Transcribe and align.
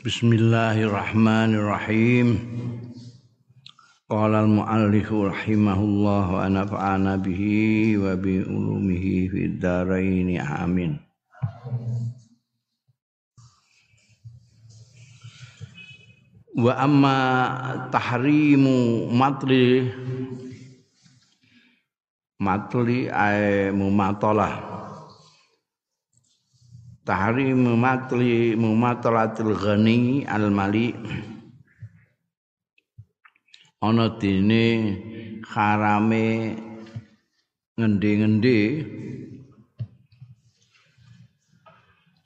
Bismillahirrahmanirrahim. 0.00 2.40
Qala 4.08 4.48
al-muallif 4.48 5.12
rahimahullah 5.12 6.40
wa 6.40 6.48
nafa'ana 6.48 7.20
bihi 7.20 8.00
wa 8.00 8.16
bi 8.16 8.40
ulumihi 8.40 9.28
fid 9.28 9.60
dharain 9.60 10.40
amin. 10.40 10.96
Wa 16.56 16.80
amma 16.80 17.20
tahrimu 17.92 19.12
matli 19.12 19.84
matli 22.40 23.12
ay 23.12 23.68
mumatalah 23.68 24.69
tahrim 27.10 27.74
matli 27.74 28.54
mumatalatil 28.54 29.58
ghani 29.58 30.22
al 30.30 30.46
mali 30.54 30.94
ana 33.82 34.14
dene 34.14 34.64
harame 35.50 36.54
ngendi-ngendi. 37.74 38.60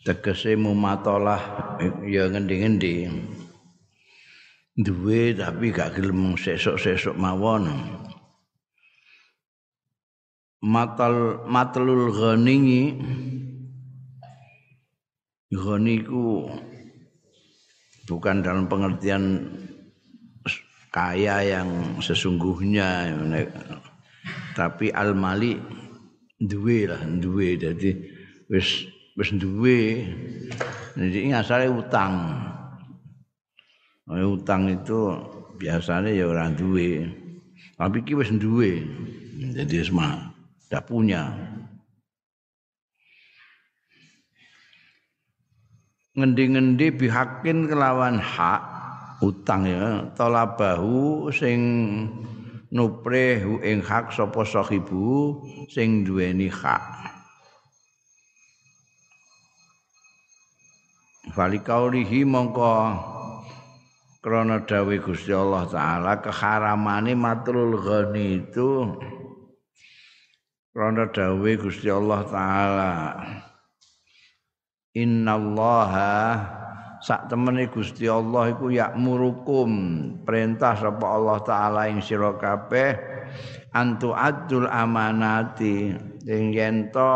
Tegese 0.04 0.52
mumatalah 0.60 1.40
ya 2.04 2.28
ngendi-ngendi. 2.28 3.08
Duwe 4.74 5.32
tapi 5.32 5.72
gak 5.72 5.96
gelem 5.96 6.36
sesuk-sesuk 6.36 7.16
mawon. 7.16 7.72
Matal 10.60 11.46
matlul 11.48 12.12
ghani 12.12 12.58
Ghani 15.54 16.02
ku 16.02 16.50
bukan 18.10 18.42
dalam 18.42 18.66
pengertian 18.66 19.54
kaya 20.90 21.42
yang 21.42 21.98
sesungguhnya 22.02 23.14
tapi 24.54 24.90
al 24.94 25.14
mali 25.14 25.58
duwe 26.38 26.86
lah 26.90 27.02
duwe. 27.02 27.58
Jadi 27.58 27.90
wis 28.50 28.86
wis 29.18 29.30
duwe. 29.34 30.06
Jadi 30.94 31.34
asale 31.34 31.66
utang. 31.70 32.42
Utang 34.10 34.68
itu 34.70 35.16
biasanya 35.58 36.12
ya 36.12 36.28
orang 36.28 36.54
duwe. 36.54 37.08
Tapi 37.74 37.98
ki 38.06 38.14
wis 38.14 38.30
duwe. 38.36 38.84
Jadi 39.54 39.82
semua 39.82 40.30
tidak 40.66 40.86
punya 40.86 41.34
ngendi-ngendi 46.14 46.94
bihakin 46.94 47.66
kelawan 47.66 48.22
hak 48.22 48.62
utang 49.22 49.66
ya. 49.66 50.06
Talabahu 50.14 51.30
sing 51.34 51.60
nupre 52.70 53.42
ing 53.62 53.82
hak 53.82 54.14
sapa 54.14 54.46
sahibu 54.46 55.42
sing 55.70 56.06
duweni 56.06 56.46
hak. 56.46 56.82
Fali 61.34 61.58
kaulihi 61.58 62.22
mongko 62.22 62.94
krana 64.22 64.62
dawuh 64.62 65.02
Gusti 65.02 65.34
Allah 65.34 65.66
taala 65.66 66.22
keharamane 66.22 67.18
matrul 67.18 67.74
ghani 67.74 68.44
itu 68.44 68.86
krana 70.70 71.10
dawuh 71.10 71.58
Gusti 71.58 71.90
Allah 71.90 72.22
taala 72.28 72.92
innallaha 74.94 76.40
sak 77.02 77.28
temene 77.28 77.68
Gusti 77.68 78.08
Allah 78.08 78.54
iku 78.54 78.72
yakmurukum 78.72 79.70
perintah 80.24 80.72
sapa 80.78 81.04
Allah 81.04 81.38
taala 81.44 81.80
ing 81.90 82.00
sira 82.00 82.32
kabeh 82.38 82.96
antu 83.74 84.16
adul 84.16 84.64
amanati 84.70 85.92
ing 86.24 86.44
yen 86.54 86.88
to 86.94 87.12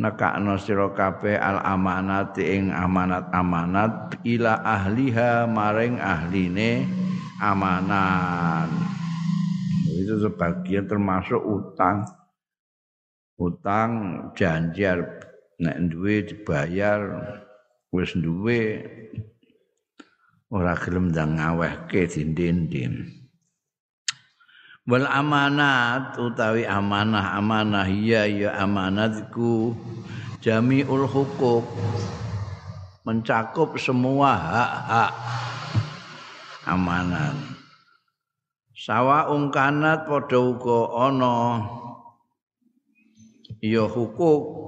nekakno 0.00 0.58
sira 0.58 0.90
kabeh 0.90 1.38
al 1.38 1.62
amanati 1.62 2.42
ing 2.58 2.74
amanat-amanat 2.74 4.18
ila 4.26 4.64
ahliha 4.64 5.46
maring 5.46 6.00
ahline 6.02 6.88
amanat 7.38 8.90
itu 10.10 10.26
sebagian 10.26 10.90
termasuk 10.90 11.38
utang. 11.38 12.02
Utang 13.38 13.90
janji 14.34 14.82
nek 15.60 15.76
duwe 15.92 16.24
dibayar 16.24 17.00
wis 17.92 18.16
duwe 18.16 18.80
ora 20.48 20.74
gelem 20.80 21.12
ndang 21.12 21.36
ngawehke 21.36 22.08
dindin-dindin 22.08 23.06
wal 24.88 25.06
amanat 25.06 26.16
utawi 26.16 26.64
amanah 26.66 27.36
amanah 27.36 27.86
iya 27.86 28.24
ya 28.26 28.50
amanatku 28.58 29.76
jamiul 30.40 31.04
hukuk 31.04 31.68
mencakup 33.04 33.76
semua 33.80 34.36
hak-hak 34.36 35.12
amanat. 36.68 37.36
Sawa 38.76 39.28
ungkanat 39.28 40.08
padha 40.08 40.40
uga 40.40 40.80
ana 41.08 41.36
ya 43.60 43.84
hukuk 43.84 44.59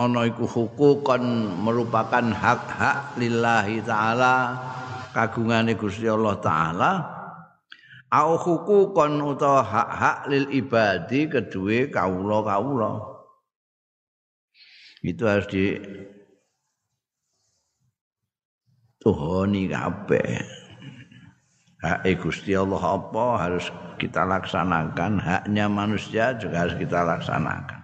ana 0.00 0.24
iku 0.24 0.48
hukukon 0.48 1.52
merupakan 1.60 2.24
hak-hak 2.24 3.20
lillahi 3.20 3.84
taala 3.84 4.56
kagungane 5.12 5.76
Gusti 5.76 6.08
Allah 6.08 6.40
taala. 6.40 6.92
Au 8.10 8.34
hukukon 8.40 9.22
utawa 9.22 9.62
hak-hak 9.62 10.18
lil 10.32 10.50
ibadi 10.50 11.30
kedue 11.30 11.92
kawula-kawula. 11.92 13.06
Itu 15.04 15.30
harus 15.30 15.46
di 15.46 15.78
tuhoni 18.98 19.70
kabeh. 19.70 20.42
Hak 21.80 22.04
Gusti 22.20 22.52
Allah 22.56 22.82
apa 22.82 23.26
harus 23.40 23.70
kita 23.96 24.26
laksanakan? 24.26 25.22
Haknya 25.22 25.70
manusia 25.70 26.34
juga 26.36 26.66
harus 26.66 26.76
kita 26.76 27.06
laksanakan 27.06 27.79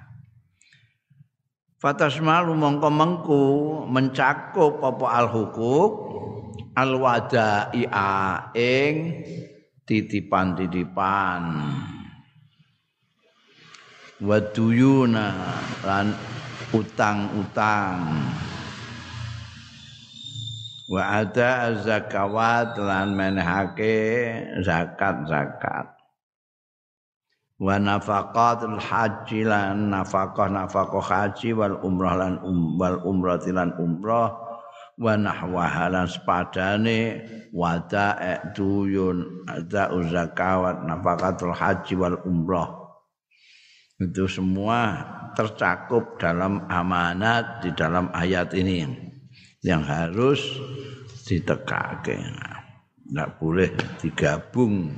Fatasmalu 1.76 2.56
mongko 2.56 2.88
mengku 2.88 3.44
mencakup 3.84 4.80
apa 4.80 5.06
al 5.12 5.28
hukuk 5.28 5.92
al 6.72 6.96
wada'i'a 6.96 8.48
ing 8.56 8.94
titipan-titipan. 9.84 11.42
Waduyuna 14.24 15.28
lan 15.84 16.16
utang-utang. 16.72 18.00
Wa 20.88 21.02
ada 21.20 21.76
zakawat 21.76 22.80
lan 22.80 23.12
menehake 23.12 23.98
zakat-zakat 24.64 25.95
wa 27.56 27.80
nafaqatul 27.80 28.76
haji 28.76 29.48
lan 29.48 29.88
nafaqah 29.88 30.52
nafaqah 30.52 31.00
haji 31.00 31.56
wal 31.56 31.80
umrah 31.80 32.14
lan 32.20 32.34
um, 32.44 32.76
wal 32.76 33.00
umrah 33.04 33.40
lan 33.48 33.72
umrah 33.80 34.36
wa 34.96 35.12
nahwaha 35.16 35.92
lan 35.92 36.08
sepadane 36.08 37.24
wada 37.52 38.16
duyun 38.52 39.44
ada 39.48 39.92
zakawat 40.08 40.84
nafaqatul 40.84 41.52
haji 41.56 41.94
wal 41.96 42.20
umrah. 42.24 42.68
Itu 43.96 44.28
semua 44.28 45.00
tercakup 45.32 46.20
dalam 46.20 46.68
amanat 46.68 47.64
di 47.64 47.72
dalam 47.72 48.12
ayat 48.12 48.52
ini 48.52 48.84
yang 49.64 49.80
harus 49.80 50.40
ditekake 51.24 52.20
tidak 53.06 53.38
boleh 53.38 53.70
digabung 54.02 54.92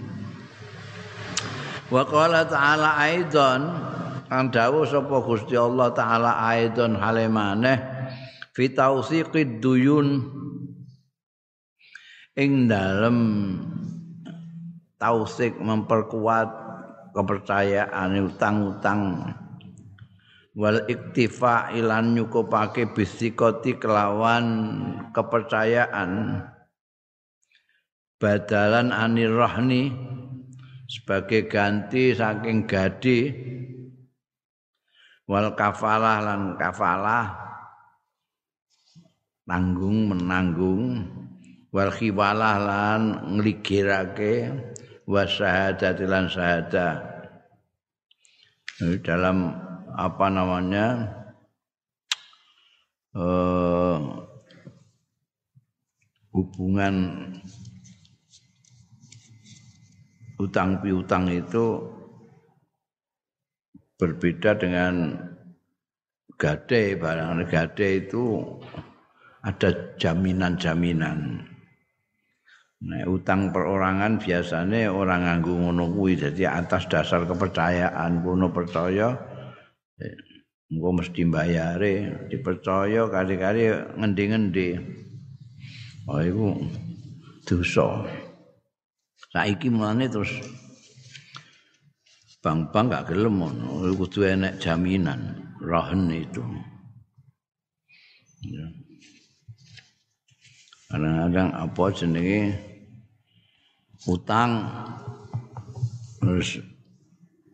Wa 1.89 2.05
qala 2.05 2.45
ta'ala 2.45 3.01
aidan 3.01 3.63
kan 4.29 4.53
dawuh 4.53 4.85
sapa 4.85 5.25
Gusti 5.25 5.57
Allah 5.57 5.89
taala 5.97 6.37
aidan 6.53 7.01
hale 7.01 7.25
fi 8.53 8.69
tausiqid 8.69 9.65
duyun 9.65 10.21
ing 12.37 12.69
dalem 12.69 13.19
tausik 15.01 15.57
memperkuat 15.57 16.51
kepercayaan 17.17 18.21
utang-utang. 18.29 19.33
Wal 20.59 20.85
iktifa 20.91 21.73
ilan 21.73 22.19
nyukupake 22.19 22.93
bisikoti 22.93 23.81
kelawan 23.81 24.47
kepercayaan. 25.17 26.43
Badalan 28.19 28.91
anirahni 28.91 29.95
sebagai 30.89 31.47
ganti 31.47 32.17
saking 32.17 32.65
gadi. 32.65 33.21
Wal 35.29 35.53
kafalah 35.53 36.25
lan 36.25 36.57
kafalah. 36.57 37.37
Tanggung 39.45 40.09
menanggung. 40.09 41.05
Wal 41.69 41.93
khiwalah 41.93 42.57
lan 42.57 43.01
ngligirake. 43.37 44.49
Wasahadat 45.09 46.05
lan 46.05 46.29
syahadah 46.29 47.09
dalam 49.03 49.59
apa 49.99 50.27
namanya 50.31 50.87
uh, 53.19 54.23
hubungan 56.31 56.95
utang 60.39 60.79
piutang 60.79 61.27
itu 61.29 61.83
berbeda 63.99 64.55
dengan 64.55 64.95
gade 66.39 66.95
barang 66.95 67.43
gade 67.51 68.07
itu 68.07 68.47
ada 69.43 69.99
jaminan-jaminan. 69.99 71.43
Nah, 72.79 73.03
utang 73.11 73.51
perorangan 73.51 74.23
biasanya 74.23 74.95
orang 74.95 75.27
nganggu 75.27 75.51
ngono 75.51 75.91
kuwi 75.91 76.15
jadi 76.15 76.63
atas 76.63 76.87
dasar 76.87 77.27
kepercayaan 77.27 78.23
kuno 78.23 78.55
percaya 78.55 79.19
eh, 79.99 80.15
engko 80.71 81.03
mesti 81.03 81.27
bayare 81.27 81.95
dipercaya 82.31 83.11
kali-kali 83.11 83.67
ngendi-ngendi. 83.99 84.79
Oh 86.07 86.23
iku 86.23 86.55
dosa. 87.43 88.07
Saiki 89.29 89.69
mulane 89.69 90.09
terus 90.09 90.33
bang-bang 92.41 92.87
gak 92.89 93.13
gelem 93.13 93.45
ngono 93.45 93.93
kudu 93.93 94.25
enek 94.25 94.57
jaminan 94.57 95.37
rohen 95.61 96.09
itu. 96.09 96.41
Ya. 98.49 98.67
Kadang-kadang 100.89 101.49
apa 101.53 101.83
jenenge 101.93 102.41
utang 104.09 104.65
terus 106.17 106.65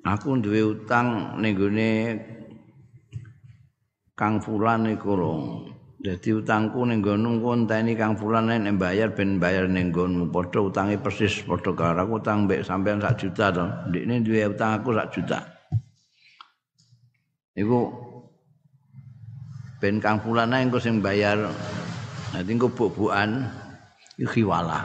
aku 0.07 0.39
duwe 0.39 0.79
utang 0.79 1.41
ning 1.43 1.59
gone 1.59 1.91
Kang 4.15 4.39
Fulan 4.39 4.87
iku 4.95 5.19
lho. 5.19 5.35
Dadi 6.05 6.37
utangku 6.37 6.85
ning 6.85 7.01
nggonmu 7.01 7.41
konteni 7.41 7.97
Kang 7.97 8.13
Fulan 8.13 8.53
nek 8.53 8.77
bayar 8.77 9.17
ben 9.17 9.41
bayar 9.41 9.65
ning 9.65 9.89
nggonmu 9.89 10.29
padha 10.29 10.61
utange 10.61 11.01
persis 11.01 11.41
padha 11.49 11.73
karo 11.73 12.05
utang 12.13 12.45
mbek 12.45 12.61
sampean 12.61 13.01
sak 13.01 13.17
juta 13.25 13.49
to. 13.49 13.65
Ndikne 13.89 14.21
duwe 14.21 14.45
utang 14.53 14.77
aku 14.77 14.93
sak 14.93 15.09
juta. 15.17 15.41
Iku 17.57 17.89
ben 19.81 19.97
Kang 19.97 20.21
Fulan 20.21 20.53
engko 20.53 20.77
sing 20.77 21.01
bayar. 21.01 21.41
Nanti 22.37 22.53
engko 22.53 22.69
buk-bukan 22.69 23.49
iki 24.21 24.45
khiwalah. 24.45 24.85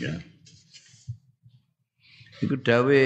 ya. 0.00 0.29
Iku 2.40 2.56
dawe 2.64 3.02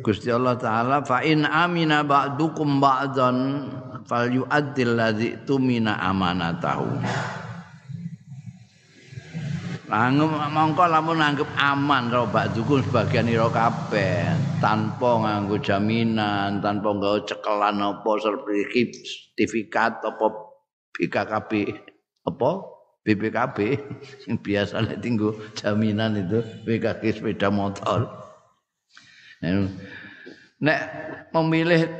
Gusti 0.00 0.32
Allah 0.32 0.56
taala 0.56 1.04
fa 1.04 1.20
in 1.20 1.44
amina 1.44 2.00
ba'dukum 2.00 2.80
ba'dan 2.80 3.68
fal 4.08 4.32
yu'addil 4.32 4.96
ladzi 4.96 5.36
tumina 5.44 6.00
amanatahu. 6.00 6.88
Langgem 9.92 10.32
mongko 10.32 10.88
lamun 10.88 11.20
nanggep 11.20 11.52
aman 11.52 12.08
ro 12.08 12.24
ba'dukum 12.32 12.80
sebagian 12.80 13.28
ira 13.28 13.52
kabeh 13.52 14.32
tanpa 14.64 15.20
nganggo 15.20 15.60
jaminan, 15.60 16.64
tanpa 16.64 16.96
nggawa 16.96 17.28
cekelan 17.28 17.76
apa 17.76 18.10
sertifikat 18.24 20.00
apa 20.00 20.26
BKKB 20.96 21.52
apa 22.24 22.50
BPKB 23.04 23.56
yang 24.30 24.38
biasa 24.48 24.80
tinggu 25.02 25.36
jaminan 25.60 26.24
itu 26.24 26.40
BKK 26.64 27.20
sepeda 27.20 27.52
motor. 27.52 28.21
Nek 29.42 30.80
memilih 31.34 31.90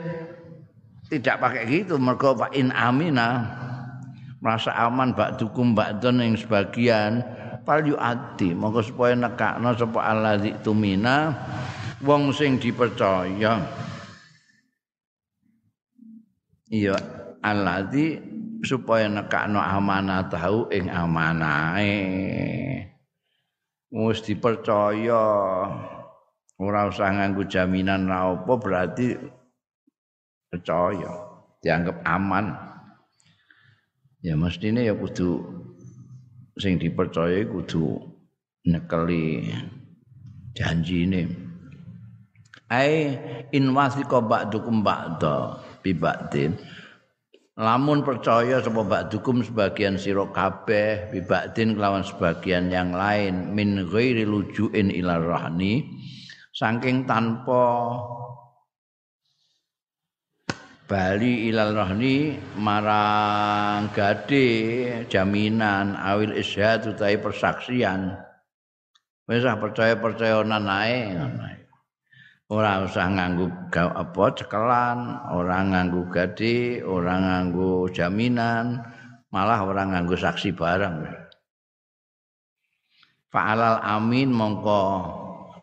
tidak 1.10 1.42
pakai 1.42 1.66
gitu 1.68 1.98
mergo 1.98 2.32
Pak 2.32 2.54
in 2.54 2.70
amina 2.72 3.44
merasa 4.42 4.74
aman 4.74 5.14
bak 5.14 5.38
dukum 5.38 5.74
bakdon 5.74 6.18
yang 6.18 6.34
sebagian 6.34 7.22
pal 7.62 7.82
adi 7.82 8.50
monggo 8.54 8.82
supaya 8.82 9.14
nekakno 9.14 9.70
sapa 9.78 10.02
allazi 10.02 10.50
tumina 10.66 11.30
wong 12.02 12.34
sing 12.34 12.58
dipercaya. 12.58 13.62
Iya 16.72 16.96
allazi 17.38 18.18
supaya 18.66 19.06
nekakno 19.06 19.62
amanah 19.62 20.26
tahu 20.26 20.66
ing 20.74 20.90
amanahe. 20.90 21.94
Wis 23.92 24.24
dipercaya 24.24 25.22
ora 26.62 26.86
usah 26.86 27.10
nganggo 27.10 27.50
jaminan 27.50 28.06
ra 28.06 28.30
apa 28.30 28.54
berarti 28.54 29.18
percaya 30.46 31.10
dianggap 31.58 31.98
aman. 32.06 32.54
Ya 34.22 34.38
mestine 34.38 34.86
ya 34.86 34.94
kudu 34.94 35.42
sing 36.54 36.78
dipercaya 36.78 37.42
kudu 37.50 37.98
nekeli 38.70 39.50
janjine. 40.54 41.26
Ai 42.70 43.18
in 43.50 43.74
wasiqa 43.74 44.22
ba'dukum 44.22 44.86
ba'da 44.86 45.58
bi 45.82 45.92
ba'din. 45.92 46.54
Lamun 47.52 48.00
percaya 48.00 48.64
sapa 48.64 48.80
ba'dukum 48.80 49.44
sebagian 49.44 50.00
sira 50.00 50.24
kabeh 50.24 51.12
bibadin 51.12 51.76
kelawan 51.76 52.00
sebagian 52.00 52.72
yang 52.72 52.96
lain 52.96 53.52
min 53.52 53.84
ghairi 53.92 54.24
lujuin 54.24 54.88
ila 54.88 55.20
rahni 55.20 55.84
saking 56.52 57.08
tanpa 57.08 57.96
bali 60.84 61.48
ilal 61.48 61.72
rahni 61.72 62.36
marang 62.60 63.88
gade 63.96 64.48
jaminan 65.08 65.96
awil 65.96 66.36
isyhad 66.36 66.84
utawi 66.92 67.16
persaksian 67.16 68.20
wis 69.24 69.42
percaya-percayanan 69.48 70.68
ae 70.68 71.16
ngono 71.16 71.62
ora 72.52 72.84
usah 72.84 73.08
nganggo 73.08 73.48
apa 73.72 74.24
cekelan, 74.36 74.98
ora 75.32 75.64
nganggo 75.64 76.04
gade, 76.12 76.84
ora 76.84 77.16
nganggo 77.16 77.88
jaminan, 77.88 78.76
malah 79.32 79.64
ora 79.64 79.88
nganggo 79.88 80.12
saksi 80.12 80.52
barang. 80.52 81.00
Fa'alal 83.32 83.80
amin 83.80 84.28
mongko 84.28 84.84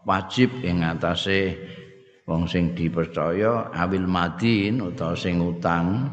wajib 0.08 0.64
ing 0.64 0.86
atase 0.86 1.58
wong 2.30 2.46
sing 2.46 2.78
dipercaya 2.78 3.74
awil 3.74 4.06
madin 4.06 4.80
utawa 4.84 5.18
sing 5.18 5.42
utang. 5.42 6.08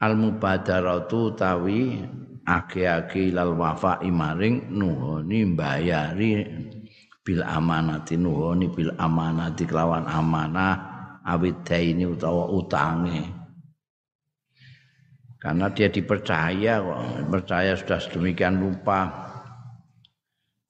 Al 0.00 0.16
mubadaratu 0.16 1.36
tawi 1.36 2.00
ake-ake 2.44 3.36
lal 3.36 3.52
wafa 3.52 4.00
imaring 4.00 4.72
nuhoni 4.72 5.44
mbayari 5.44 6.40
bil 7.20 7.44
amanati 7.44 8.16
nuhoni 8.16 8.72
bil 8.72 8.96
amanati 8.96 9.68
kelawan 9.68 10.08
amanah 10.08 10.74
awit 11.24 11.68
ini 11.68 12.08
utawa 12.08 12.48
utange. 12.48 13.40
Karena 15.40 15.72
dia 15.72 15.88
dipercaya 15.88 16.84
kok 16.84 17.00
percaya 17.32 17.72
sudah 17.72 17.96
sedemikian 17.96 18.60
lupa 18.60 19.29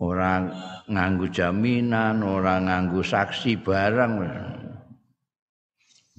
orang 0.01 0.51
nganggu 0.89 1.29
jaminan 1.29 2.25
orang 2.25 2.67
nganggu 2.67 3.05
saksi 3.05 3.61
barang 3.61 4.13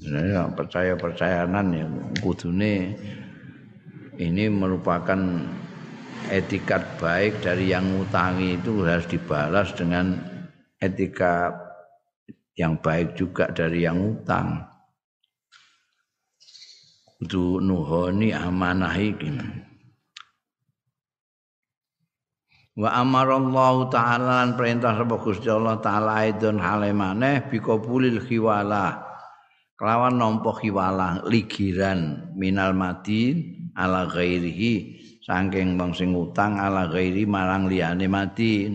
ya, 0.06 0.46
percaya 0.54 0.94
percayanan 0.96 1.68
ya 1.74 1.86
kudune 2.22 2.94
ini 4.22 4.46
merupakan 4.54 5.18
etikat 6.30 6.86
baik 7.02 7.42
dari 7.42 7.74
yang 7.74 7.90
ngutangi 7.90 8.62
itu 8.62 8.86
harus 8.86 9.10
dibalas 9.10 9.74
dengan 9.74 10.14
etika 10.78 11.50
yang 12.54 12.78
baik 12.78 13.18
juga 13.18 13.50
dari 13.50 13.82
yang 13.88 13.98
utang. 14.22 14.62
Kudu 17.18 17.62
nuhoni 17.62 18.34
amanah 18.34 18.94
iki. 18.98 19.30
Wa 22.82 22.98
amarallahu 22.98 23.94
ta'ala 23.94 24.42
lan 24.42 24.58
perintah 24.58 24.98
sapa 24.98 25.22
Gusti 25.22 25.46
Allah 25.54 25.78
taala 25.78 26.26
aidon 26.26 26.58
hale 26.58 26.90
maneh 26.98 27.46
biqabulil 27.46 28.26
khiwala. 28.26 29.06
Kelawan 29.78 30.18
nampa 30.18 30.50
khiwala 30.58 31.22
ligiran 31.30 32.34
minal 32.34 32.74
madin 32.74 33.70
ala 33.78 34.10
ghairihi. 34.10 34.98
Saking 35.22 35.78
wong 35.78 35.94
sing 35.94 36.18
utang 36.18 36.58
ala 36.58 36.90
ghairi 36.90 37.30
marang 37.30 37.70
liyane 37.70 38.10
mati 38.10 38.66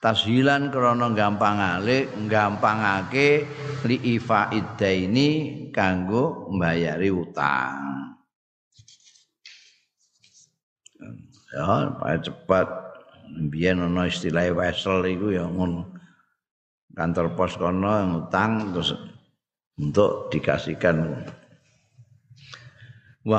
tashilan 0.00 0.72
krana 0.72 1.12
gampangale 1.12 2.08
gampangake 2.24 3.44
li 3.84 4.16
ifa 4.16 4.48
ini 4.48 5.28
kanggo 5.68 6.48
mbayari 6.48 7.12
utang 7.12 8.19
Ya, 11.50 11.90
pakai 11.98 12.18
cepat. 12.22 12.66
Biyen 13.50 13.78
ana 13.78 14.10
istilah 14.10 14.50
wesel 14.54 15.06
iku 15.06 15.30
ya 15.30 15.46
ngono. 15.46 15.86
Kantor 16.94 17.38
pos 17.38 17.54
kono 17.54 17.86
ngutang 17.86 18.74
terus 18.74 18.90
untuk 19.78 20.28
dikasihkan 20.34 21.24
wa 23.20 23.36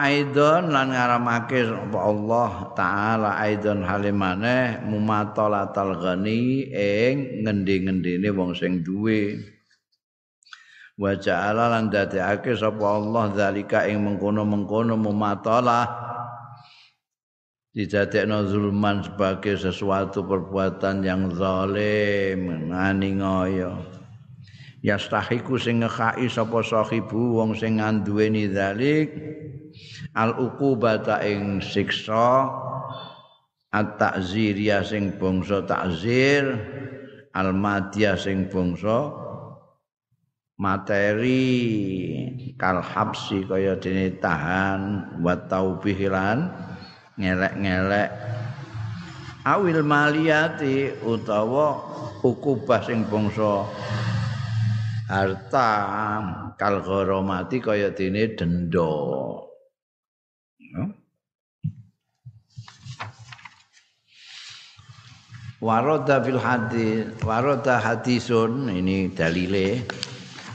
aidon 0.00 0.72
lan 0.72 0.96
ngaramake 0.96 1.68
Allah 1.92 2.72
taala 2.72 3.36
aidon 3.36 3.84
halimane 3.84 4.80
mumatalatal 4.80 5.92
ghani 6.00 6.72
ing 6.72 7.44
ngendi-ngendine 7.44 8.32
wong 8.32 8.56
sing 8.56 8.80
duwe 8.80 9.36
wa 10.96 11.12
ja'ala 11.12 11.68
lan 11.68 11.92
dadekake 11.92 12.56
sapa 12.56 12.80
Allah 12.80 13.28
zalika 13.36 13.84
ing 13.84 14.00
mengkono-mengkono 14.08 14.96
mumatalah 14.96 16.09
dijadekno 17.70 18.50
zulman 18.50 19.06
sebagai 19.06 19.54
sesuatu 19.54 20.26
perbuatan 20.26 21.06
yang 21.06 21.30
zalim 21.30 22.66
ngani 22.66 23.14
yastahiku 24.82 25.54
sing 25.60 25.84
ngekai 25.84 26.26
sapa 26.26 26.64
sahibu 26.66 27.38
wong 27.38 27.54
sing 27.54 27.78
nganduweni 27.78 28.50
zalik 28.50 29.12
al 30.18 30.34
uqubata 30.40 31.22
ing 31.22 31.62
siksa 31.62 32.50
at 33.70 34.02
ta'ziriya 34.02 34.82
sing 34.82 35.14
bangsa 35.14 35.62
ta'zir 35.62 36.42
al 37.38 37.54
madiyah 37.54 38.18
sing 38.18 38.50
bangsa 38.50 39.14
materi 40.58 41.46
kal 42.58 42.82
habsi 42.82 43.46
kaya 43.46 43.78
dene 43.78 44.18
tahan 44.18 44.80
wa 45.22 45.38
taubihilan 45.38 46.50
ngelek-ngelek 47.20 48.08
awil 49.44 49.84
maliyati 49.84 50.96
utawa 51.04 51.76
ukubah 52.24 52.80
sing 52.84 53.04
bangsa 53.08 53.68
harta 55.08 55.68
kal 56.56 56.80
gharamati 56.84 57.60
kaya 57.60 57.92
dene 57.92 58.36
denda. 58.36 58.92
Waroda 65.60 66.24
fil 66.24 66.40
hadis, 66.40 67.04
waroda 67.20 67.76
hadisun 67.84 68.72
ini 68.72 69.12
dalile. 69.12 69.84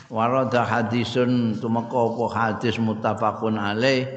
Waroda 0.09 0.65
hadisun 0.65 1.61
tumeka 1.61 1.93
apa 2.09 2.25
hadis 2.33 2.81
muttafaqun 2.81 3.53
alaih 3.53 4.09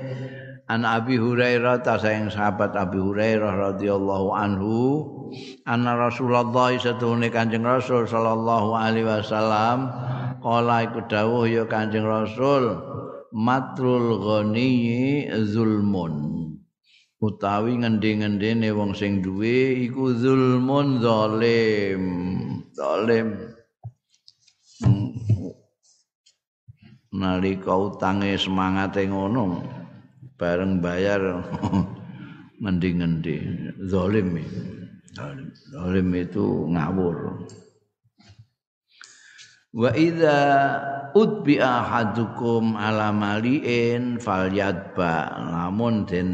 an 0.69 0.85
Abi 0.85 1.17
Hurairah 1.17 1.81
ta 1.81 1.97
sayang 1.97 2.29
sahabat 2.29 2.77
Abi 2.77 3.01
Hurairah 3.01 3.73
radhiyallahu 3.73 4.29
anhu 4.37 4.77
anna 5.65 5.97
Rasulullah 5.97 6.77
satune 6.77 7.33
Kanjeng 7.33 7.65
Rasul 7.65 8.05
sallallahu 8.05 8.77
alaihi 8.77 9.09
wasallam 9.09 9.89
kala 10.45 10.85
iku 10.85 11.01
dawuh 11.09 11.49
ya 11.49 11.65
Kanjeng 11.65 12.05
Rasul 12.05 12.77
matrul 13.33 14.21
ghani 14.21 15.29
zulmun. 15.49 16.37
Utawi 17.19 17.83
ngendi-ngendene 17.83 18.71
wong 18.71 18.95
sing 18.95 19.19
duwe 19.19 19.75
iku 19.91 20.15
zulmun 20.15 21.03
zalim 21.03 22.03
zalim. 22.77 23.35
Hmm. 24.79 25.19
nalika 27.19 27.75
utange 27.75 28.39
semangate 28.39 29.03
ngono 29.11 29.59
bareng 30.39 30.79
bayar 30.79 31.43
ngendi-ngendi 32.63 33.37
zalim 33.91 34.39
zalim 35.75 36.09
itu 36.15 36.71
ngawur. 36.71 37.43
Wa 39.69 39.93
idza 39.93 40.39
utbi 41.13 41.61
ahadukum 41.61 42.79
ala 42.79 43.13
maliin 43.13 44.17
falyadba 44.17 45.29
lamun 45.53 46.09
den 46.09 46.31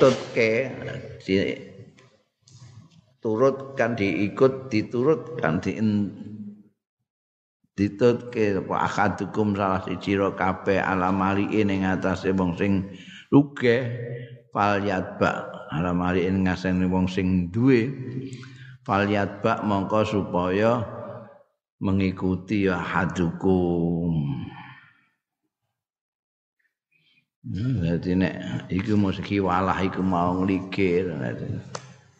tutke 0.00 0.72
di, 1.22 1.34
turut 3.22 3.78
kan 3.78 3.94
diikut 3.94 4.72
diturut 4.72 5.38
kan 5.38 5.62
di 5.62 5.76
ditutke 7.76 8.64
akadukum 8.72 9.52
salah 9.52 9.84
siji 9.84 10.16
ro 10.16 10.32
kabeh 10.32 10.80
alamali 10.80 11.44
ing 11.60 11.84
atase 11.84 12.32
wong 12.32 12.56
sing 12.56 12.88
luge 13.28 13.84
falyatba 14.48 15.52
alamali 15.68 16.24
ing 16.24 16.48
ngasene 16.48 16.88
wong 16.88 17.04
sing 17.04 17.52
duwe 17.52 17.92
falyatba 18.88 19.60
mongko 19.60 20.08
supaya 20.08 20.80
mengikuti 21.76 22.64
ya 22.64 22.80
hadukum 22.80 24.24
Jadi 27.46 28.18
nek 28.18 28.66
iku 28.74 28.98
mesti 28.98 29.38
walah 29.38 29.78
iku 29.78 30.02
mau 30.02 30.34
nglikir. 30.34 31.14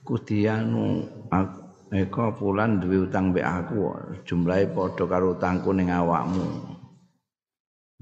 Kudianu 0.07 1.03
aku 1.35 1.66
Eko 1.95 2.35
pulan 2.35 2.83
duwe 2.83 3.07
utang 3.07 3.31
mbek 3.31 3.47
aku 3.47 3.95
jumlahe 4.27 4.67
padha 4.75 5.07
karo 5.07 5.39
utangku 5.39 5.71
ning 5.71 5.95
awakmu. 5.95 6.43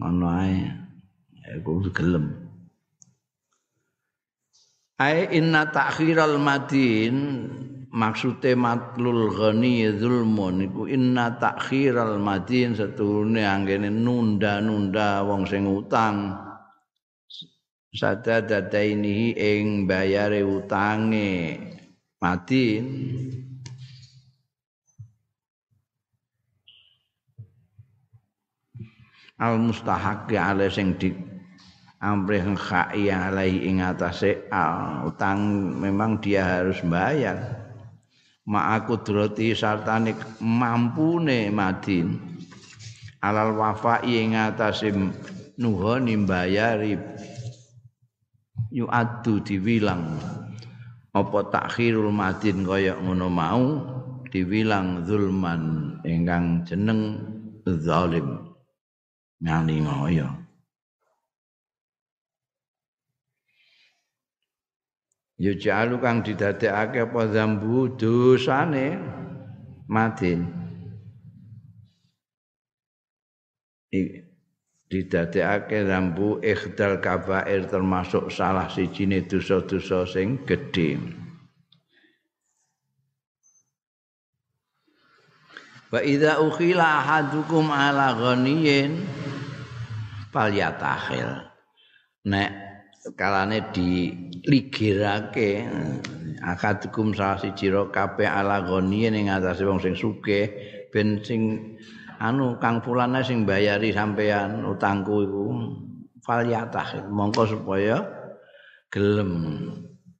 Ngono 0.01 0.27
ae. 0.33 0.57
Aku 1.45 1.85
gelem. 1.93 2.33
Ai 4.97 5.29
inna 5.37 5.69
ta'khiral 5.69 6.41
madin 6.41 7.45
maksude 7.93 8.57
matlul 8.57 9.29
ghani 9.37 9.93
zulmun 10.01 10.65
iku 10.65 10.89
inna 10.89 11.37
ta'khiral 11.37 12.17
madin 12.17 12.73
seturune 12.73 13.45
anggene 13.45 13.93
nunda-nunda 13.93 15.21
wong 15.29 15.45
sing 15.45 15.69
utang 15.69 16.33
sada 17.93 18.43
dadainihi 18.43 19.37
ing 19.37 19.85
bayare 19.85 20.41
utange 20.43 21.61
madin 22.19 22.85
al 29.41 29.59
mustahaqi 29.59 30.39
ale 30.39 30.71
sing 30.71 30.95
di 30.99 31.11
amrih 31.99 32.55
khai 32.55 33.09
alai 33.09 33.65
ing 33.65 33.81
atase 33.81 34.47
al 34.53 35.09
utang 35.09 35.41
memang 35.81 36.21
dia 36.21 36.45
harus 36.45 36.79
bayar 36.85 37.65
ma 38.45 38.77
aku 38.77 39.01
droti 39.01 39.57
sartane 39.57 40.13
mampune 40.41 41.49
madin. 41.49 42.21
Alal 43.25 43.57
wafa 43.57 44.05
ing 44.05 44.37
atase 44.37 44.93
nuhoni 45.57 46.15
bayari 46.29 47.01
yu 48.69 48.85
adu 48.93 49.41
diwilang. 49.41 50.21
Apa 51.15 51.49
takhirul 51.49 52.13
madin 52.13 52.67
kaya 52.69 52.99
ngono 53.01 53.33
mau 53.33 53.65
diwilang 54.29 55.07
zulman 55.09 55.63
ingkang 56.05 56.67
jeneng 56.69 57.23
zalim 57.65 58.44
ngani 59.43 59.77
ngoyo 59.83 60.45
ya 65.39 65.53
jalu 65.59 65.99
kang 65.99 66.23
didadekake 66.23 67.11
apa 67.11 67.23
zambu 67.29 67.99
dosane? 67.99 68.99
Madin. 69.91 70.49
Didadekake 74.89 75.87
zambu 75.87 76.39
ikhdal 76.43 77.03
kabair 77.03 77.67
termasuk 77.67 78.31
salah 78.31 78.71
sijine 78.71 79.27
dosa-dosa 79.27 80.07
sing 80.07 80.43
gedhe 80.47 80.99
Wa 85.95 86.03
idza 86.03 86.43
ukhila 86.43 87.07
ahadukum 87.07 87.71
ala 87.71 88.19
ghaniyin 88.19 89.07
falyatakhil. 90.35 91.47
Nek 92.27 92.51
kalane 93.15 93.71
diligirake 93.71 95.63
akadukum 96.43 97.15
salah 97.15 97.39
siji 97.39 97.71
ro 97.71 97.95
kabeh 97.95 98.27
ala 98.27 98.67
ghaniyin 98.67 99.15
ing 99.15 99.31
atase 99.31 99.63
wong 99.63 99.79
sing 99.79 99.95
sugih 99.95 100.51
ben 100.91 101.23
sing 101.23 101.79
anu 102.19 102.59
kang 102.59 102.83
fulane 102.83 103.23
sing 103.23 103.47
bayari 103.47 103.95
sampean 103.95 104.67
utangku 104.67 105.23
iku 105.23 105.47
falyatakhil. 106.27 107.07
Mongko 107.07 107.55
supaya 107.55 108.03
gelem 108.91 109.31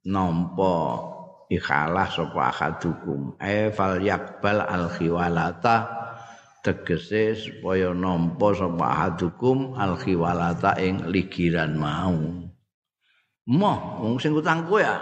nampa 0.07 1.03
ikhalas 1.51 2.17
sapa 2.17 2.51
akadukum 2.51 3.37
e 3.37 3.69
fal 3.69 4.01
yakbal 4.01 4.65
al 4.65 4.89
khiwalata 4.89 5.85
tegese 6.65 7.37
supaya 7.37 7.93
nampa 7.93 8.53
sapa 8.57 8.85
akadukum 8.85 9.77
al 9.77 9.97
khiwalata 9.97 10.77
ing 10.81 11.05
ligiran 11.09 11.77
mau 11.77 12.45
Moh, 13.45 14.01
wong 14.01 14.17
sing 14.17 14.33
utangku 14.33 14.81
ya. 14.81 14.97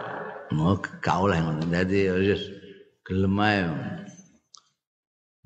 Mau 0.52 0.76
gak 0.76 1.16
oleh 1.16 1.40
ngono. 1.40 1.64
Dadi 1.64 2.12
wis 2.12 2.52
gelem 3.08 3.40
ae. 3.40 3.64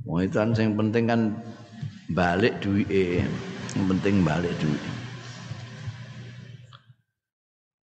Wong 0.01 0.25
sing 0.57 0.73
penting 0.73 1.05
kan 1.05 1.21
balik 2.09 2.57
duwike. 2.57 3.21
Yang 3.77 3.85
penting 3.93 4.25
balik 4.25 4.49
duwike. 4.57 4.96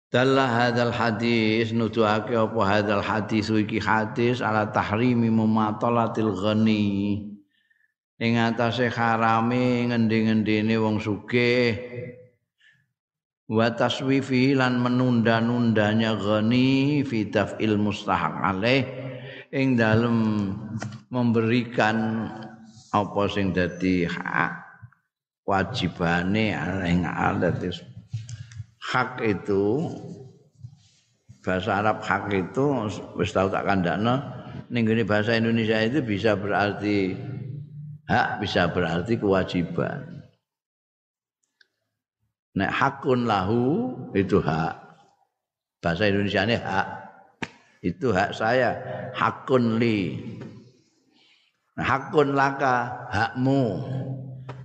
Dalla 0.06 0.46
hadal 0.46 0.94
hadis 0.94 1.74
nuduhake 1.74 2.38
apa 2.38 2.60
hadal 2.62 3.02
hadis 3.02 3.50
iki 3.50 3.82
hadis 3.82 4.38
ala 4.38 4.70
tahrimi 4.70 5.26
mumatalatil 5.34 6.30
ghani. 6.30 7.26
Ing 8.16 8.32
atase 8.40 8.88
harame 8.88 9.90
ngendi-ngendine 9.92 10.78
wong 10.80 11.02
sugih 11.02 11.76
wa 13.46 13.70
taswifi 13.70 14.56
lan 14.56 14.80
menunda-nundanya 14.80 16.16
ghani 16.18 17.02
fi 17.06 17.28
taf'il 17.28 17.78
mustahaq 17.78 18.34
alaih 18.40 18.82
ing 19.54 19.78
dalem 19.78 20.50
memberikan 21.12 22.26
apa 22.90 23.22
sing 23.30 23.54
dadi 23.54 24.08
wajibane 25.46 26.56
ing 26.88 27.06
adat 27.06 27.62
hak 28.92 29.22
itu 29.22 29.90
bahasa 31.42 31.82
Arab 31.82 32.02
hak 32.02 32.30
itu 32.30 32.90
wis 33.18 33.30
tau 33.34 33.50
tak 33.50 33.66
kandakno 33.66 34.18
ning 34.70 34.86
bahasa 35.06 35.38
Indonesia 35.38 35.78
itu 35.82 36.02
bisa 36.02 36.34
berarti 36.34 37.14
hak 38.06 38.42
bisa 38.42 38.70
berarti 38.70 39.18
kewajiban 39.18 40.16
Nek 42.56 42.72
hakun 42.72 43.28
lahu 43.28 43.92
itu 44.16 44.40
hak. 44.40 44.74
Bahasa 45.84 46.08
Indonesia 46.08 46.48
ini 46.48 46.56
hak. 46.56 46.88
Itu 47.84 48.16
hak 48.16 48.32
saya. 48.32 48.72
Hakun 49.12 49.76
li. 49.76 50.16
Hakun 51.76 52.32
laka 52.32 53.04
hakmu. 53.12 53.84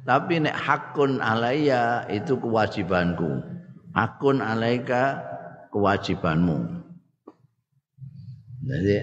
Tapi 0.08 0.40
nek 0.40 0.56
hakun 0.56 1.20
alaya 1.20 2.08
itu 2.08 2.40
kewajibanku. 2.40 3.44
Hakun 3.92 4.40
alaika 4.40 5.20
kewajibanmu. 5.72 6.84
Jadi 8.62 8.96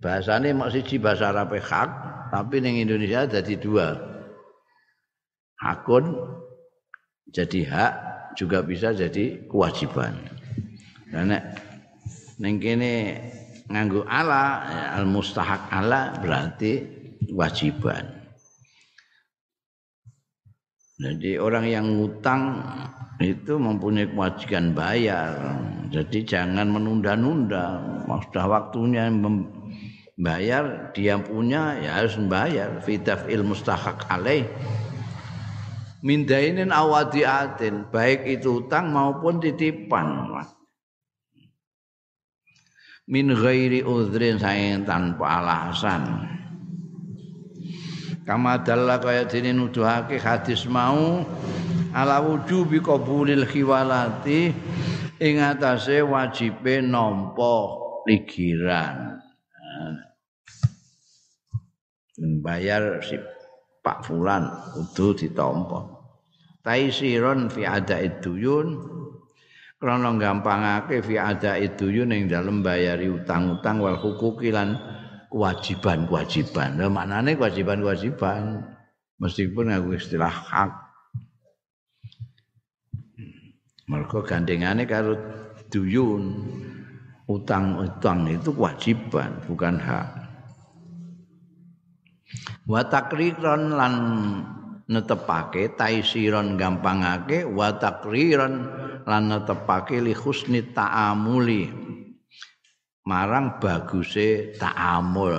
bahasanya 0.00 0.56
masih 0.56 0.84
bahasa 1.02 1.28
Arab 1.28 1.52
hak, 1.52 1.90
tapi 2.32 2.62
ning 2.62 2.80
Indonesia 2.80 3.28
jadi 3.28 3.54
dua. 3.60 4.00
Hakun 5.60 6.16
jadi 7.28 7.60
hak, 7.68 7.92
juga 8.38 8.62
bisa 8.62 8.94
jadi 8.94 9.44
kewajiban. 9.50 10.14
Karena 11.10 11.42
neng 12.38 12.56
kene 12.62 13.18
nganggo 13.68 14.06
ala 14.06 14.64
ya, 14.66 14.84
al 14.98 15.06
mustahak 15.06 15.68
ala 15.68 16.16
berarti 16.22 16.86
kewajiban. 17.28 18.06
Jadi 21.00 21.40
orang 21.40 21.64
yang 21.64 21.86
ngutang 21.96 22.60
itu 23.20 23.60
mempunyai 23.60 24.08
kewajiban 24.08 24.72
bayar. 24.72 25.36
Jadi 25.92 26.24
jangan 26.24 26.72
menunda-nunda. 26.72 27.84
Sudah 28.08 28.46
waktunya 28.48 29.12
membayar, 29.12 30.90
dia 30.96 31.20
punya 31.20 31.76
ya 31.78 32.00
harus 32.00 32.16
membayar. 32.16 32.80
Fitaf 32.80 33.28
il 33.28 33.44
mustahak 33.44 34.08
alaih 34.08 34.48
mindainin 36.00 36.72
awadiatin 36.72 37.88
baik 37.92 38.24
itu 38.24 38.64
utang 38.64 38.92
maupun 38.92 39.36
titipan 39.40 40.32
min 43.04 43.26
ghairi 43.36 43.84
udhrin 43.84 44.40
sayang 44.40 44.88
tanpa 44.88 45.44
alasan 45.44 46.24
kama 48.24 48.64
kaya 48.64 49.28
dene 49.28 49.52
nuduhake 49.52 50.16
hadis 50.16 50.64
mau 50.64 51.20
ala 51.90 52.22
wujubi 52.22 52.78
qabulil 52.78 53.46
khiwalati 53.46 54.54
ing 55.18 55.34
atase 55.42 56.00
wajibe 56.06 56.80
nampa 56.84 57.54
ligiran 58.06 59.20
bayar 62.44 63.00
si 63.00 63.16
Pak 63.80 64.04
Fulan 64.04 64.44
kudu 64.76 65.16
ditampa. 65.16 65.88
Taisiron 66.60 67.48
fi 67.48 67.64
adaid 67.64 68.20
duyun 68.20 68.76
krana 69.80 70.12
gampangake 70.20 71.00
fi 71.00 71.16
adaid 71.16 71.80
duyun 71.80 72.12
ning 72.12 72.28
dalem 72.28 72.60
bayari 72.60 73.08
utang-utang 73.08 73.80
wal 73.80 73.96
hukuki 73.96 74.52
lan 74.52 74.76
kewajiban-kewajiban. 75.32 76.76
Lah 76.76 76.92
maknane 76.92 77.40
kewajiban-kewajiban 77.40 78.68
meskipun 79.16 79.72
aku 79.72 79.96
istilah 79.96 80.28
hak. 80.28 80.89
Mergo 83.90 84.22
gandengane 84.22 84.86
karo 84.86 85.18
duyun 85.66 86.38
utang-utang 87.26 88.30
itu 88.30 88.54
kewajiban 88.54 89.34
bukan 89.50 89.82
hak. 89.82 90.20
wa 92.70 92.86
takriron 92.86 93.74
lan 93.74 93.94
netepake 94.86 95.74
taisiron 95.74 96.54
gampangake 96.54 97.42
wa 97.46 97.74
takriron 97.74 98.66
lan 99.06 99.22
netepake 99.30 99.98
li 99.98 100.14
husni 100.14 100.62
ta'amuli 100.70 101.66
marang 103.06 103.58
baguse 103.58 104.54
ta'amul 104.54 105.34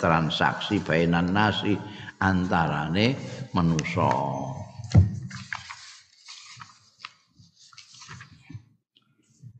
transaksi 0.00 0.80
bainan 0.80 1.32
nasi 1.36 1.76
antarane 2.20 3.16
manusa 3.52 4.08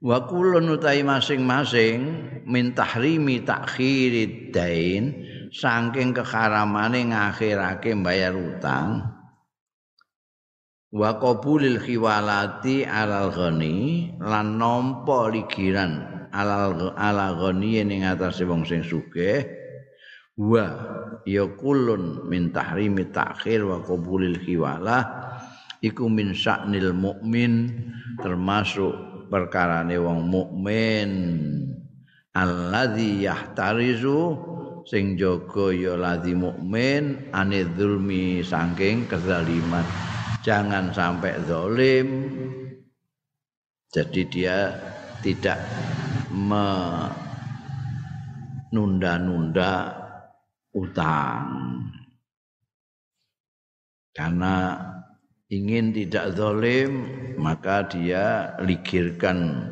wa 0.00 0.24
kulun 0.24 0.72
utai 0.72 1.04
masing-masing 1.04 2.00
min 2.48 2.72
tahrimi 2.72 3.44
takhirid 3.44 4.48
dain 4.48 5.12
saking 5.52 6.16
kekharamane 6.16 7.12
ngakhirake 7.12 7.92
bayar 8.00 8.32
utang. 8.34 9.04
Wa 10.90 11.22
qabulil 11.22 11.78
khiwalati 11.78 12.82
alal 12.82 13.30
ghani 13.30 14.10
lan 14.18 14.58
nampa 14.58 15.30
ligiran 15.30 16.26
alal 16.34 16.90
ala 16.98 17.30
ghani 17.38 17.86
ning 17.86 18.02
atase 18.02 18.42
wong 18.42 18.66
sing 18.66 18.82
sugih. 18.82 19.46
Wa 20.34 20.66
ya 21.28 21.46
kullun 21.54 22.26
min 22.26 22.50
tahrimi 22.50 23.12
ta'khir 23.12 23.62
wa 23.62 23.84
qabulil 23.84 24.40
khiwalah 24.40 25.02
iku 25.84 26.08
min 26.10 26.32
sya'nil 26.32 26.90
mukmin 26.96 27.70
termasuk 28.18 29.09
perkarane 29.30 29.94
wong 29.96 30.26
mukmin. 30.26 31.10
Alladzi 32.34 33.22
yahtarizu 33.26 34.34
sing 34.86 35.14
jaga 35.14 35.70
ya 35.70 35.94
ladzi 35.94 36.34
mukmin 36.34 37.30
anidzulmi 37.30 38.42
saking 38.42 39.06
kezaliman. 39.06 39.86
Jangan 40.42 40.90
sampai 40.90 41.38
zalim. 41.46 42.08
Jadi 43.90 44.22
dia 44.30 44.70
tidak 45.22 45.58
menunda-nunda 48.70 49.90
utang. 50.70 51.46
Karena 54.14 54.78
ingin 55.50 55.90
tidak 55.90 56.38
zalim 56.38 57.10
maka 57.34 57.82
dia 57.90 58.54
ligirkan 58.62 59.70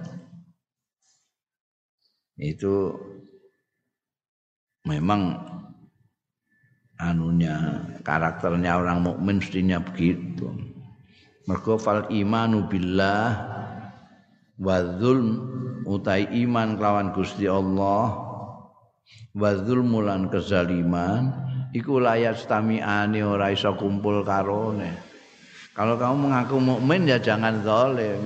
itu 2.39 2.95
memang 4.87 5.39
anunya 6.99 7.87
karakternya 8.03 8.79
orang 8.79 9.07
mukmin 9.07 9.39
mestinya 9.39 9.79
begitu. 9.79 10.51
Mergo 11.47 11.81
fal 11.81 12.11
imanu 12.13 12.67
billah 12.67 13.31
wa 14.59 14.77
zulm 14.99 15.29
utai 15.87 16.27
iman 16.45 16.77
kelawan 16.77 17.15
Gusti 17.15 17.47
Allah 17.49 18.29
wa 19.33 19.51
zulmulan 19.55 20.29
kezaliman 20.29 21.33
iku 21.73 22.03
layat 22.03 22.37
stami'ani 22.37 23.23
ora 23.23 23.55
kumpul 23.55 24.27
karone. 24.27 25.08
Kalau 25.79 25.95
kamu 25.95 26.17
mengaku 26.27 26.57
mukmin 26.59 27.07
ya 27.07 27.23
jangan 27.23 27.63
zalim. 27.63 28.19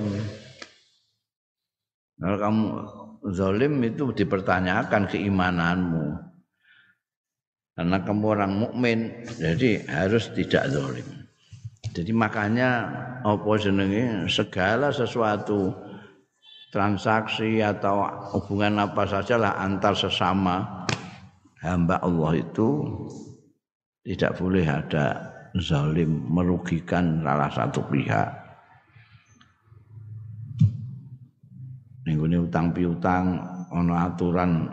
Kalau 2.17 2.37
kamu 2.41 2.65
zalim 3.29 3.73
itu 3.85 4.09
dipertanyakan 4.09 5.05
keimananmu. 5.05 6.33
karena 7.73 7.97
kamu 8.05 8.25
orang 8.37 8.53
mukmin 8.53 9.25
jadi 9.41 9.81
harus 9.89 10.29
tidak 10.37 10.69
zalim 10.69 11.25
jadi 11.89 12.13
makanya 12.13 12.69
apa 13.25 13.49
jenenge 13.57 14.29
segala 14.29 14.93
sesuatu 14.93 15.73
transaksi 16.69 17.65
atau 17.65 18.05
hubungan 18.37 18.77
apa 18.77 19.09
saja 19.09 19.41
lah 19.41 19.57
antar 19.57 19.97
sesama 19.97 20.85
hamba 21.65 21.97
Allah 22.01 22.37
itu 22.37 22.85
tidak 24.05 24.37
boleh 24.37 24.65
ada 24.69 25.32
zalim 25.61 26.25
merugikan 26.29 27.21
salah 27.21 27.51
satu 27.53 27.85
pihak. 27.89 28.29
Ning 32.03 32.19
utang 32.19 32.73
piutang 32.75 33.39
ono 33.71 33.93
aturan 33.95 34.67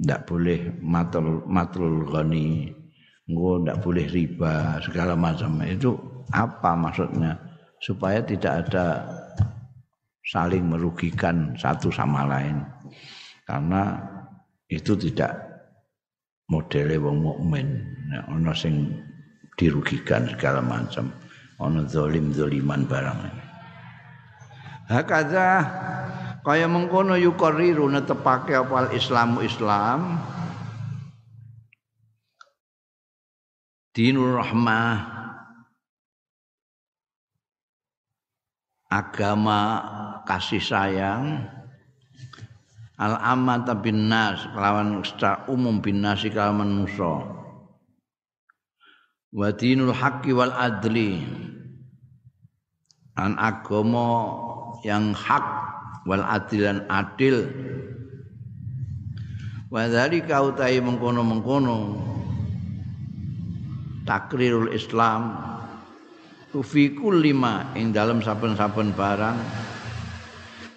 ndak 0.00 0.24
boleh 0.24 0.72
matul 0.80 1.44
matul 1.44 2.06
ghani, 2.08 2.72
engko 3.28 3.60
ndak 3.60 3.80
boleh 3.84 4.06
riba 4.08 4.80
segala 4.80 5.12
macam. 5.18 5.60
Itu 5.66 5.98
apa 6.32 6.72
maksudnya? 6.78 7.36
Supaya 7.76 8.24
tidak 8.24 8.66
ada 8.66 9.04
saling 10.24 10.64
merugikan 10.64 11.52
satu 11.60 11.92
sama 11.92 12.24
lain. 12.24 12.64
Karena 13.44 14.00
itu 14.66 14.96
tidak 14.96 15.36
modele 16.48 16.96
wong 16.98 17.20
mukmin. 17.20 17.68
Nek 18.10 18.56
sing 18.56 18.96
dirugikan 19.56 20.28
segala 20.30 20.60
macam. 20.60 21.10
Ono 21.56 21.88
zalim 21.88 22.36
zaliman 22.36 22.84
barang 22.84 23.46
hakadha 24.86 25.66
kaya 26.46 26.70
mengkono 26.70 27.18
yukariru 27.18 27.90
netepake 27.90 28.54
apa 28.54 28.94
islamu 28.94 29.42
islam 29.42 30.22
dinur 33.90 34.38
rahmah. 34.38 35.16
Agama 38.86 39.82
kasih 40.30 40.62
sayang. 40.62 41.42
Al 42.96 43.18
amata 43.18 43.74
bin 43.76 44.08
nas 44.08 44.46
kelawan 44.56 45.04
secara 45.04 45.44
umum 45.52 45.82
bin 45.84 46.00
nasi 46.00 46.32
kelawan 46.32 46.64
manusia 46.64 47.28
wa 49.36 49.52
dinul 49.52 49.92
haqqi 49.92 50.32
wal 50.32 50.50
adli. 50.56 51.20
An 53.20 53.36
agama 53.36 54.32
yang 54.80 55.12
hak 55.12 55.44
wal 56.08 56.24
adilan 56.24 56.88
adil. 56.88 57.44
Wa 59.68 59.84
dzalika 59.92 60.40
utai 60.40 60.80
mengkono-mengkono 60.80 62.00
takrirul 64.08 64.72
islam. 64.72 65.52
Fi 66.56 66.96
kulli 66.96 67.36
ma 67.36 67.76
ing 67.76 67.92
dalam 67.92 68.24
saben-saben 68.24 68.96
barang 68.96 69.36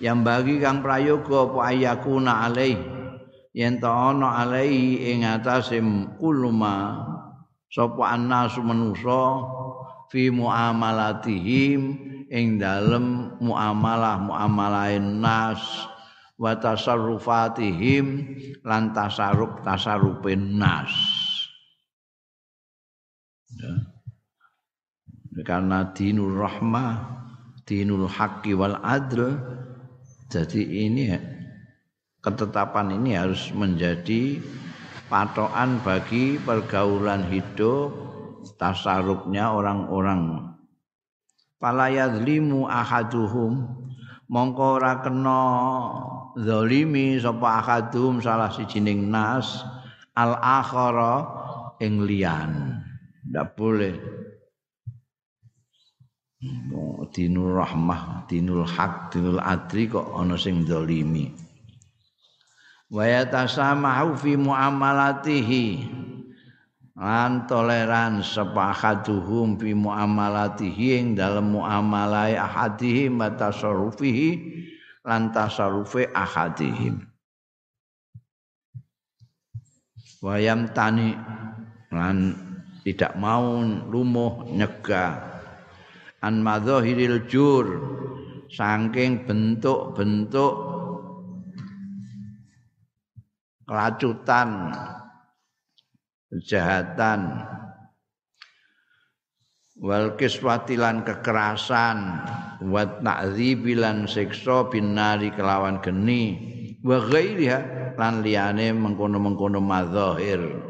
yang 0.03 0.27
bagi 0.27 0.59
kang 0.59 0.83
prayoga 0.83 1.47
apa 1.47 1.59
ayakuna 1.71 2.51
alai 2.51 2.75
yen 3.55 3.79
ta 3.79 4.11
ana 4.11 4.43
alai 4.43 4.99
ing 4.99 5.23
atase 5.23 5.79
kuluma 6.19 7.08
sapa 7.69 8.17
annasu 8.17 8.65
manusa 8.65 9.45
fi 10.09 10.33
muamalatihim 10.33 11.81
ing 12.29 12.57
dalem 12.57 13.37
muamalah 13.37 14.17
muamalain 14.21 15.21
nas 15.21 15.61
wa 16.39 16.57
tasarrufatihim 16.57 18.05
lan 18.65 18.89
tasarruf 18.93 19.61
tasarrufin 19.61 20.57
nas 20.57 20.89
ya. 23.53 23.73
karena 25.45 25.93
dinul 25.93 26.41
rahmah 26.41 27.21
dinul 27.69 28.09
haqqi 28.09 28.57
wal 28.57 28.81
adl 28.81 29.37
jadi 30.29 30.61
ini 30.89 31.05
ketetapan 32.21 32.97
ini 32.97 33.17
harus 33.17 33.49
menjadi 33.53 34.41
patokan 35.09 35.81
bagi 35.81 36.37
pergaulan 36.37 37.25
hidup 37.25 37.89
tasarrufnya 38.61 39.49
orang-orang. 39.51 40.53
Fala 41.57 41.91
yadzlimu 41.91 42.69
ahaduhum 42.69 43.67
mongko 44.29 44.79
ora 44.79 45.01
kena 45.03 45.41
zalimi 46.39 47.19
sapa 47.19 47.59
ahadum 47.59 48.23
salah 48.23 48.53
sijining 48.53 49.09
nas 49.09 49.65
al 50.13 50.37
akhara 50.39 51.25
ing 51.81 52.05
liyan. 52.05 52.79
Ndak 53.27 53.57
boleh. 53.57 53.97
Dinul 57.09 57.57
rahmah 57.57 58.29
dinul 58.31 58.63
hak 58.63 59.11
dinul 59.11 59.43
adri 59.43 59.91
kok 59.91 60.13
ana 60.15 60.39
sing 60.39 60.63
zalimi 60.63 61.48
wa 62.89 63.03
yatasamahu 63.05 64.17
fi 64.17 64.33
muamalatihi. 64.35 65.65
Lan 66.99 67.47
toleran 67.47 68.19
sepahaduhum 68.19 69.55
fi 69.55 69.71
muamalatihi 69.71 70.99
ing 70.99 71.05
dalam 71.15 71.55
muamalai 71.55 72.35
ahadihim 72.35 73.23
wa 73.23 73.31
tasarrufihi 73.31 74.29
lan 75.07 75.31
tasarrufi 75.31 76.11
ahadihim. 76.11 76.99
Wayam 80.19 80.75
tani 80.75 81.15
lan 81.95 82.35
tidak 82.83 83.15
mau 83.15 83.63
lumuh 83.63 84.51
nyegah. 84.51 85.23
An 86.19 86.43
madzahiril 86.43 87.31
jur 87.31 87.65
saking 88.51 89.23
bentuk-bentuk 89.23 90.68
keracutan, 93.69 94.73
kejahatan, 96.33 97.45
wal 99.77 100.17
kiswatilan 100.17 101.05
kekerasan, 101.05 101.97
wat 102.65 103.05
na'dzibilan 103.05 104.09
siksa 104.09 104.73
binari 104.73 105.29
kelawan 105.37 105.77
geni, 105.85 106.33
wa 106.81 106.97
ghairiha 106.97 107.93
lan 107.93 108.25
liyane 108.25 108.73
mengkono-mengkono 108.73 109.61
madzahir. 109.61 110.65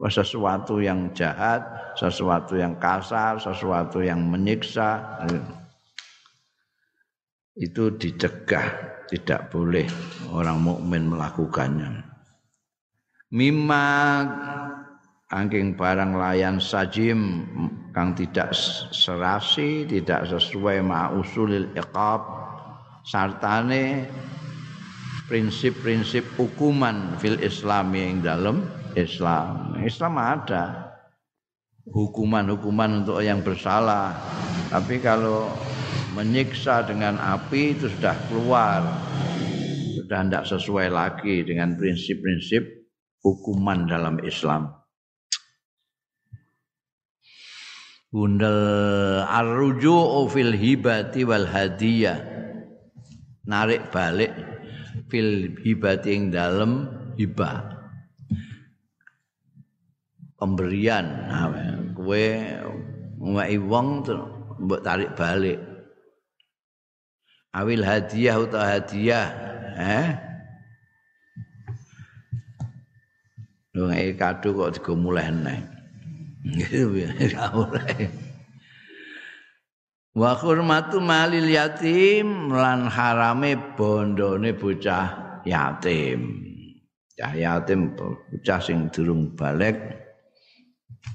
sesuatu 0.00 0.80
yang 0.80 1.12
jahat, 1.12 1.60
sesuatu 1.92 2.56
yang 2.56 2.80
kasar, 2.80 3.36
sesuatu 3.36 4.00
yang 4.00 4.32
menyiksa. 4.32 4.96
Itu 7.52 7.92
dicegah, 8.00 8.96
tidak 9.12 9.52
boleh 9.52 9.84
orang 10.32 10.64
mukmin 10.64 11.04
melakukannya 11.04 12.09
mimma 13.30 13.86
angking 15.30 15.78
barang 15.78 16.18
layan 16.18 16.58
sajim 16.58 17.46
kang 17.94 18.18
tidak 18.18 18.50
serasi 18.90 19.86
tidak 19.86 20.26
sesuai 20.26 20.82
ma 20.82 21.14
usulil 21.14 21.70
iqab 21.78 22.22
sartane 23.06 24.10
prinsip-prinsip 25.30 26.26
hukuman 26.34 27.14
fil 27.22 27.38
Islam 27.38 27.94
yang 27.94 28.18
dalam 28.18 28.56
Islam. 28.98 29.78
Islam 29.78 30.18
ada 30.18 30.90
hukuman-hukuman 31.86 33.06
untuk 33.06 33.22
yang 33.22 33.38
bersalah. 33.46 34.10
Tapi 34.74 34.98
kalau 34.98 35.46
menyiksa 36.18 36.82
dengan 36.82 37.14
api 37.22 37.78
itu 37.78 37.86
sudah 37.86 38.18
keluar 38.26 38.82
sudah 39.94 40.26
tidak 40.26 40.44
sesuai 40.50 40.90
lagi 40.90 41.46
dengan 41.46 41.78
prinsip-prinsip 41.78 42.79
hukuman 43.20 43.88
dalam 43.88 44.20
Islam. 44.24 44.74
Bundel 48.10 48.58
arruju'u 49.22 50.26
fil 50.26 50.56
hibati 50.58 51.22
wal 51.22 51.46
hadiyah. 51.46 52.18
Narik 53.46 53.94
balik 53.94 54.34
fil 55.06 55.54
hibati 55.62 56.08
yang 56.10 56.34
dalam 56.34 56.90
hibah. 57.14 57.78
Pemberian 60.34 61.06
kue 61.94 62.50
ngwai 63.20 63.56
wong 63.60 63.88
mbok 64.58 64.80
tarik 64.82 65.14
balik. 65.14 65.60
Awil 67.50 67.82
hadiah 67.82 68.38
atau 68.38 68.62
hadiah, 68.62 69.26
eh? 69.74 70.29
Wong 73.80 73.96
iki 73.96 74.12
kado 74.20 74.52
kok 74.52 74.76
digo 74.76 74.92
mulih 74.92 75.24
neh. 75.32 75.60
Wa 80.20 80.34
hurmatu 80.34 80.98
malil 81.00 81.48
yatim 81.48 82.50
lan 82.50 82.90
harame 82.90 83.56
bondone 83.78 84.52
bocah 84.52 85.40
yatim. 85.48 86.44
Cah 87.16 87.32
yatim 87.32 87.96
bocah 87.96 88.60
sing 88.60 88.92
durung 88.92 89.32
balik 89.32 89.80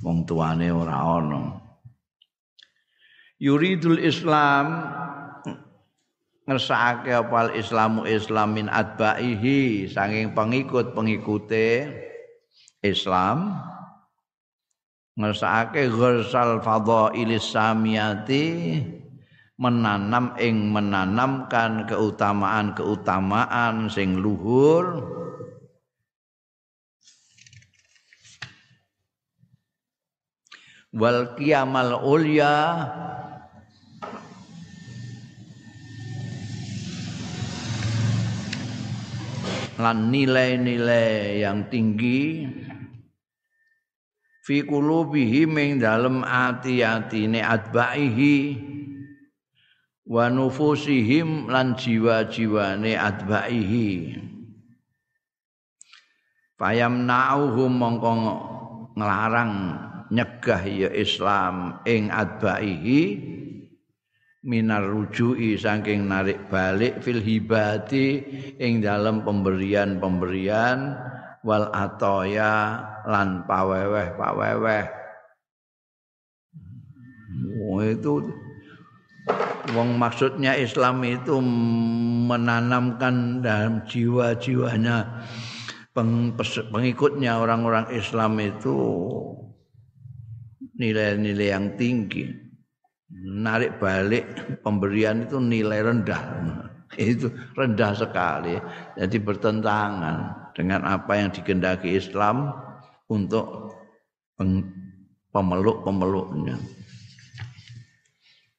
wong 0.02 0.26
tuane 0.26 0.72
ora 0.74 1.22
ana. 1.22 1.62
Yuridul 3.36 4.00
Islam 4.00 4.66
ngersakake 6.46 7.10
apa 7.10 7.58
islamu 7.58 8.06
islamin 8.06 8.70
adbaihi 8.70 9.90
saking 9.90 10.38
pengikut-pengikute 10.38 11.90
Islam 12.92 13.56
ngersakake 15.16 15.88
gharsal 15.90 16.60
fadhailis 16.60 17.56
samiyati 17.56 18.84
menanam 19.56 20.36
ing 20.36 20.76
menanamkan 20.76 21.88
keutamaan-keutamaan 21.88 23.88
sing 23.88 24.20
luhur. 24.20 25.16
Wal 30.96 31.36
qiyamal 31.36 32.08
ulya 32.08 32.56
lan 39.76 40.08
nilai-nilai 40.08 41.44
yang 41.44 41.68
tinggi 41.68 42.48
fi 44.46 44.62
qulubihim 44.62 45.58
ing 45.58 45.72
dalem 45.82 46.22
ati-atine 46.22 47.42
atbaihi 47.42 48.62
wa 50.06 50.30
nufusihim 50.30 51.50
lan 51.50 51.74
jiwa-jiwane 51.74 52.94
atbaihi. 52.94 54.22
Fayamna'uhum 56.56 57.72
mongko 57.74 58.12
nglarang 58.96 59.54
nyegah 60.14 60.62
ya 60.62 60.90
Islam 60.94 61.82
ing 61.84 62.14
atbaihi 62.14 63.02
minar 64.46 64.86
rujui 64.86 65.58
saking 65.58 66.06
narik 66.06 66.48
balik 66.54 67.02
fil 67.02 67.18
hibati 67.20 68.22
ing 68.62 68.86
dalam 68.86 69.26
pemberian-pemberian 69.26 70.94
wal 71.46 71.70
atoya 71.70 72.82
lan 73.06 73.46
paweweh 73.46 74.18
paweweh. 74.18 74.86
Oh, 77.70 77.80
itu 77.86 78.26
wong 79.78 80.02
maksudnya 80.02 80.58
Islam 80.58 81.06
itu 81.06 81.38
menanamkan 82.26 83.46
dalam 83.46 83.86
jiwa-jiwanya 83.86 85.22
pengikutnya 86.74 87.38
orang-orang 87.38 87.94
Islam 87.94 88.42
itu 88.42 88.76
nilai-nilai 90.76 91.54
yang 91.54 91.78
tinggi. 91.78 92.26
Narik 93.16 93.80
balik 93.80 94.60
pemberian 94.66 95.24
itu 95.24 95.40
nilai 95.40 95.82
rendah 95.82 96.22
itu 97.00 97.32
rendah 97.56 97.96
sekali. 97.96 98.60
Jadi 99.00 99.18
bertentangan 99.20 100.52
dengan 100.56 100.88
apa 100.88 101.20
yang 101.20 101.30
dikendaki 101.32 101.96
Islam 101.96 102.52
untuk 103.12 103.76
pemeluk-pemeluknya. 105.32 106.56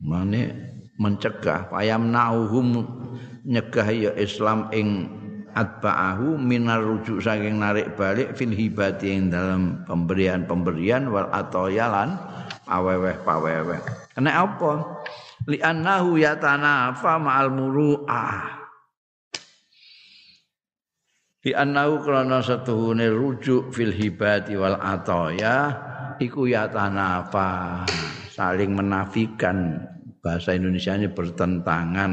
Mane 0.04 0.42
mencegah. 0.96 1.72
Payam 1.72 2.12
nauhum 2.12 2.84
nyegah 3.46 3.88
ya 3.88 4.12
Islam 4.16 4.68
ing 4.72 5.08
atba'ahu 5.56 6.36
minar 6.36 6.84
rujuk 6.84 7.24
saking 7.24 7.56
narik 7.56 7.96
balik 7.96 8.36
fil 8.36 8.52
hibati 8.52 9.08
ing 9.08 9.32
dalam 9.32 9.80
pemberian-pemberian 9.88 11.08
wal 11.08 11.32
atoyalan 11.32 12.12
paweweh 12.68 13.16
paweweh 13.24 13.80
kena 14.12 14.44
apa 14.44 14.95
li 15.46 15.58
annahu 15.62 16.18
yatanafa 16.18 17.22
ma'al 17.22 17.50
muru'ah 17.54 18.38
li 21.46 21.52
annahu 21.54 22.02
krana 22.02 22.42
satuhune 22.42 23.06
rujuk 23.06 23.70
fil 23.70 23.94
hibati 23.94 24.58
wal 24.58 24.78
atoya 24.82 25.70
iku 26.18 26.50
yatanafa 26.50 27.82
saling 28.36 28.76
menafikan. 28.76 29.88
Bahasa 30.20 30.52
Indonesia 30.52 30.92
ini 30.92 31.08
bertentangan. 31.08 32.12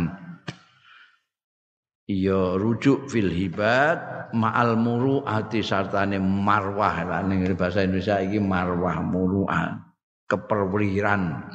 Iya 2.04 2.60
rujuk 2.60 3.10
fil 3.10 3.32
hibat 3.32 4.32
ma'al 4.36 4.76
muru'ati 4.80 5.60
sartane 5.60 6.22
marwah. 6.22 7.04
Lan 7.04 7.34
bahasa 7.58 7.84
Indonesia 7.84 8.22
iki 8.22 8.38
marwah 8.38 9.02
muru'ah 9.02 9.82
keperwiran 10.30 11.52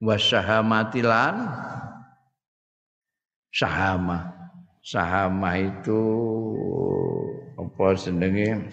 wasyahamatilan 0.00 1.34
sahama 3.52 4.36
sahama 4.84 5.58
itu 5.58 6.02
apa 7.56 7.84
jenenge? 7.98 8.70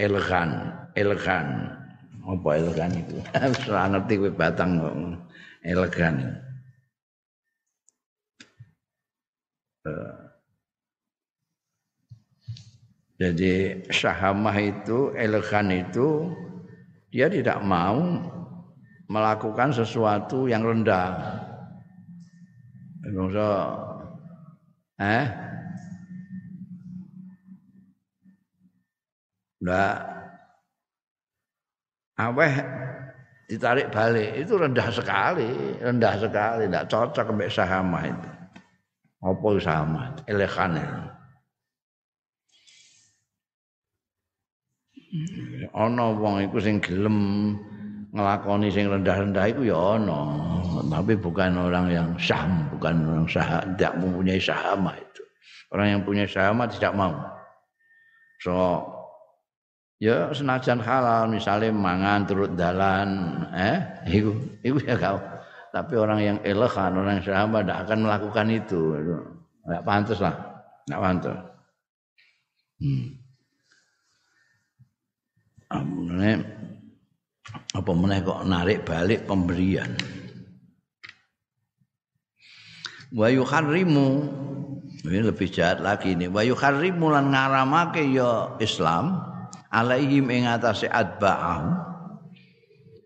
Elegan 0.00 0.72
elegan 0.96 1.76
apa 2.24 2.48
elegan 2.56 2.92
itu? 2.96 3.16
Ora 3.68 3.84
ngerti 3.92 4.14
kowe 4.16 4.32
batang 4.32 4.80
elegan 5.60 6.40
eh. 9.84 10.16
jadi 13.20 13.84
sahamah 13.92 14.56
itu 14.56 15.12
elegan 15.12 15.68
itu 15.68 16.32
dia 17.12 17.28
tidak 17.28 17.60
mau 17.60 18.24
melakukan 19.10 19.74
sesuatu 19.74 20.46
yang 20.46 20.62
rendah. 20.62 21.42
Bangsa 23.02 23.50
eh 25.02 25.26
Nggak 29.60 29.96
aweh 32.16 32.54
ditarik 33.44 33.92
balik 33.92 34.30
itu 34.40 34.56
rendah 34.56 34.88
sekali, 34.88 35.76
rendah 35.84 36.14
sekali, 36.16 36.64
tidak 36.64 36.88
cocok 36.88 37.26
sampai 37.28 37.50
sahama 37.52 38.00
itu. 38.08 38.30
Apa 39.20 39.48
sahama? 39.60 40.16
Elegan 40.24 40.80
ana 45.74 46.14
wong 46.14 46.46
iku 46.46 46.62
sing 46.62 46.78
gelem 46.78 47.18
ngelakoni 48.10 48.68
sing 48.70 48.90
rendah-rendah 48.90 49.44
itu 49.50 49.70
ya 49.70 49.76
ana. 49.98 50.22
Tapi 50.90 51.14
bukan 51.14 51.54
orang 51.54 51.86
yang 51.90 52.08
saham 52.18 52.66
bukan 52.74 52.94
orang 53.06 53.26
sah 53.30 53.62
tidak 53.74 53.92
mempunyai 53.98 54.40
saham 54.42 54.86
itu. 54.90 55.22
Orang 55.70 55.86
yang 55.86 56.00
punya 56.02 56.24
saham 56.26 56.58
tidak 56.66 56.92
mau. 56.98 57.14
So 58.42 58.54
ya 60.00 60.32
senajan 60.34 60.80
halal 60.82 61.30
misalnya 61.30 61.70
mangan 61.70 62.24
turut 62.24 62.52
dalan 62.56 63.08
eh 63.52 63.78
itu 64.08 64.32
itu 64.64 64.80
ya 64.88 64.96
kau 64.96 65.20
tapi 65.70 65.94
orang 65.94 66.18
yang 66.24 66.38
elegan 66.42 66.96
orang 66.96 67.20
yang 67.20 67.26
saham 67.26 67.54
tidak 67.62 67.78
akan 67.86 67.98
melakukan 68.02 68.46
itu. 68.50 68.80
Tidak 69.62 69.82
pantas 69.86 70.18
lah 70.18 70.34
tidak 70.88 71.00
pantas. 71.06 71.38
Hmm. 72.80 73.06
Apa 77.74 77.90
meneh 77.94 78.20
kok 78.22 78.44
narik 78.46 78.84
balik 78.84 79.26
pemberian? 79.26 79.94
Wa 83.10 83.26
yuharrimu 83.26 84.08
ini 85.06 85.20
lebih 85.24 85.48
jahat 85.50 85.80
lagi 85.82 86.14
ini. 86.14 86.28
Wa 86.30 86.44
yuharrimu 86.46 87.10
lan 87.10 87.32
ngaramake 87.32 88.04
ya 88.10 88.54
Islam 88.62 89.18
alaihim 89.70 90.28
ing 90.28 90.46
atase 90.46 90.86
adba'ah 90.90 91.90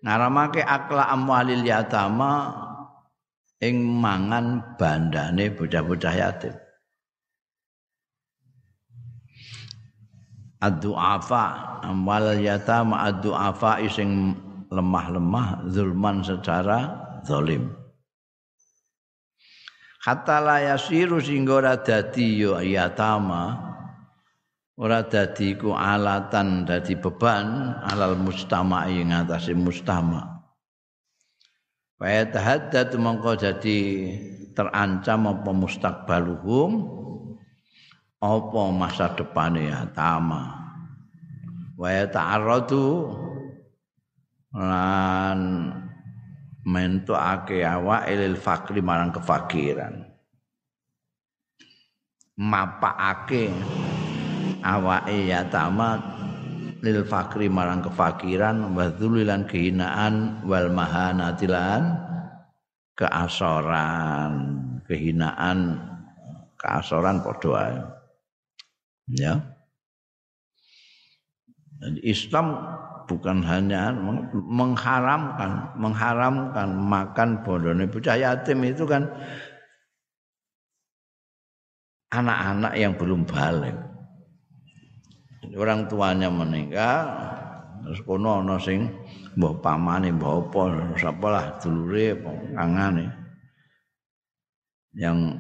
ngaramake 0.05 0.61
akla 0.61 1.09
amwalil 1.09 1.65
yatama 1.65 2.53
ing 3.61 3.81
mangan 3.81 4.77
bandane 4.77 5.53
bocah-bocah 5.57 6.15
yatim 6.17 6.55
ad-du'afa. 10.65 11.45
Wal 11.85 12.41
yatama 12.41 13.05
ad-du'afa 13.13 13.85
sing 13.93 14.33
lemah-lemah 14.73 15.69
zulman 15.69 16.25
secara 16.25 17.05
zalim. 17.23 17.71
Hatta 20.05 20.37
la 20.41 20.61
yasiru 20.61 21.21
singgo 21.21 21.61
ora 21.61 21.81
dadi 21.81 22.41
yo 22.41 22.61
yatama. 22.61 23.73
Ora 24.75 25.07
dadi 25.07 25.55
ku 25.55 25.71
alatan 25.71 26.67
dadi 26.67 26.99
beban 26.99 27.79
alal 27.87 28.19
mustama 28.19 28.91
ing 28.91 29.15
atase 29.15 29.55
mustama. 29.55 30.45
Wa 31.95 32.11
yatahaddad 32.11 32.91
mongko 32.99 33.39
dadi 33.39 33.79
terancam 34.53 35.31
apa 35.31 35.51
mustaqbaluhum 35.55 36.71
apa 38.25 38.63
masa 38.73 39.13
depane 39.13 39.69
ya? 39.69 39.85
Tama. 39.93 40.57
Wa 41.77 42.09
ta'arradu. 42.09 43.21
Lan 44.55 45.41
mentukake 46.65 47.67
awak 47.67 48.07
ilil 48.09 48.39
fakri 48.39 48.81
marang 48.81 49.13
kefakiran. 49.13 50.07
Mapakake 52.39 53.51
awake 54.63 55.19
yatama 55.27 55.99
lil 56.83 57.03
fakri 57.03 57.51
marang 57.51 57.83
kefakiran 57.83 58.75
wa 58.75 58.91
dzulilan 58.95 59.43
kehinaan 59.51 60.47
wal 60.47 60.71
mahanatilan 60.71 61.99
keasoran. 62.95 64.33
Kehinaan 64.87 65.83
keasoran 66.55 67.27
padha 67.27 68.04
ya. 69.11 69.41
Islam 72.01 72.57
bukan 73.05 73.45
hanya 73.45 73.93
mengharamkan 74.33 75.77
mengharamkan 75.77 76.69
makan 76.73 77.45
bondone 77.45 77.85
bocah 77.85 78.17
yatim 78.17 78.65
itu 78.65 78.89
kan 78.89 79.05
anak-anak 82.09 82.73
yang 82.79 82.97
belum 82.97 83.29
balik. 83.29 83.77
Orang 85.55 85.87
tuanya 85.87 86.33
meninggal 86.33 87.05
terus 87.85 88.01
kono 88.01 88.41
ana 88.41 88.57
sing 88.57 88.89
mbah 89.37 89.61
pamane 89.61 90.09
mbah 90.09 90.41
apa 90.41 90.63
sapa 90.97 91.27
lah 91.29 91.47
dulure 91.61 92.17
kangane 92.57 93.13
yang 94.97 95.37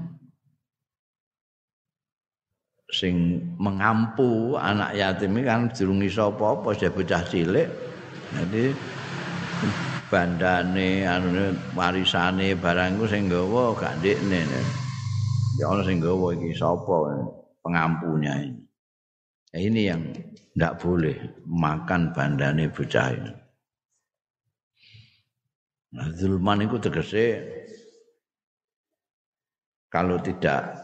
sing 2.94 3.42
mengampu 3.58 4.54
anak 4.54 4.94
yatim 4.94 5.34
ini 5.34 5.42
kan 5.42 5.66
durung 5.74 5.98
iso 5.98 6.30
apa-apa 6.30 6.78
bocah 6.78 7.22
cilik. 7.26 7.66
Jadi 8.34 8.70
bandane 10.06 11.02
anu 11.02 11.50
warisane 11.74 12.54
barang 12.54 12.94
iku 12.94 13.06
sing 13.10 13.26
nggawa 13.26 13.74
gak 13.74 13.98
ndekne. 13.98 14.46
Ya 15.58 15.66
ana 15.74 15.82
sing 15.82 15.98
nggawa 15.98 16.38
iki 16.38 16.54
sapa 16.54 17.18
pengampunya 17.66 18.34
ini. 18.46 18.62
Ya, 19.50 19.58
ini 19.58 19.80
yang 19.90 20.02
ndak 20.54 20.82
boleh 20.82 21.18
makan 21.46 22.14
bandane 22.14 22.70
bocah 22.70 23.10
ini. 23.10 23.32
Nah, 25.94 26.10
zulman 26.10 26.66
itu 26.66 26.78
tegese 26.82 27.26
kalau 29.86 30.18
tidak 30.18 30.74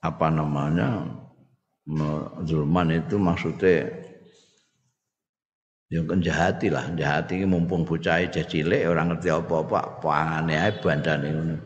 apa 0.00 0.32
namanya 0.32 1.04
zulman 2.48 2.88
itu 2.96 3.20
maksudnya 3.20 3.92
yang 5.92 6.08
kenjahati 6.10 6.72
lah, 6.72 6.90
jahati 6.96 7.44
mumpung 7.44 7.84
bocah 7.84 8.24
cilik 8.26 8.88
orang 8.88 9.14
ngerti 9.14 9.28
apa-apa, 9.30 10.00
pangane 10.02 10.56
ae 10.58 10.72
bandane 10.80 11.28
ngono. 11.30 11.56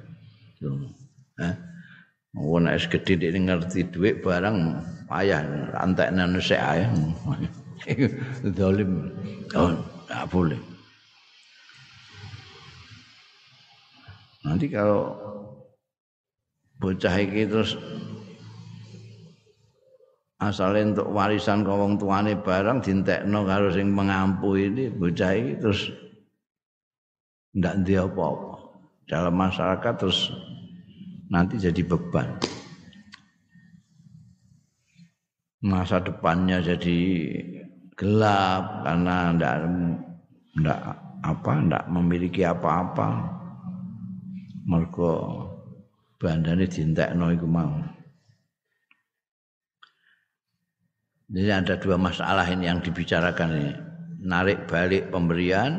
Hah? 1.39 1.55
Wong 2.37 2.69
nek 2.69 2.83
gedhe 2.93 3.33
nek 3.33 3.43
ngerti 3.47 3.89
dhuwit 3.89 4.21
barang 4.21 4.57
payah 5.09 5.41
antekne 5.81 6.29
sik 6.45 6.61
ae. 6.61 6.85
Zalim. 8.59 8.91
Oh, 9.57 9.73
enggak 10.11 10.29
boleh. 10.29 10.61
Nanti 14.45 14.67
kalau 14.69 15.17
bocah 16.77 17.15
iki 17.17 17.49
terus 17.49 17.75
asale 20.39 20.87
untuk 20.87 21.11
warisan 21.11 21.67
ke 21.67 21.73
wong 21.75 21.99
tuane 21.99 22.39
barang 22.39 22.79
dintekno 22.79 23.43
karo 23.43 23.75
sing 23.75 23.91
mengampu 23.91 24.55
ini 24.55 24.87
iki 24.87 25.59
terus 25.59 25.91
ndak 27.59 27.83
ndek 27.83 28.07
apa-apa. 28.07 28.55
Dalam 29.09 29.35
masyarakat 29.35 29.95
terus 29.99 30.31
nanti 31.33 31.59
jadi 31.59 31.83
beban. 31.83 32.39
Masa 35.59 35.99
depannya 35.99 36.63
jadi 36.63 36.99
gelap 37.99 38.87
karena 38.87 39.35
ndak 39.35 39.57
ndak 40.63 40.81
apa 41.27 41.53
ndak 41.67 41.85
memiliki 41.91 42.47
apa-apa. 42.47 43.35
Mergo 44.69 45.43
bandane 46.21 46.69
dintekno 46.69 47.33
iku 47.33 47.49
mau 47.49 47.88
Jadi 51.29 51.51
ada 51.53 51.77
dua 51.77 52.01
masalah 52.01 52.49
ini 52.49 52.65
yang 52.73 52.81
dibicarakan 52.81 53.51
ini. 53.53 53.73
Narik 54.25 54.65
balik 54.65 55.13
pemberian 55.13 55.77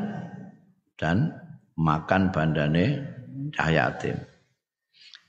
dan 0.94 1.34
makan 1.74 2.30
bandane 2.30 3.02
cahayatim. 3.58 4.14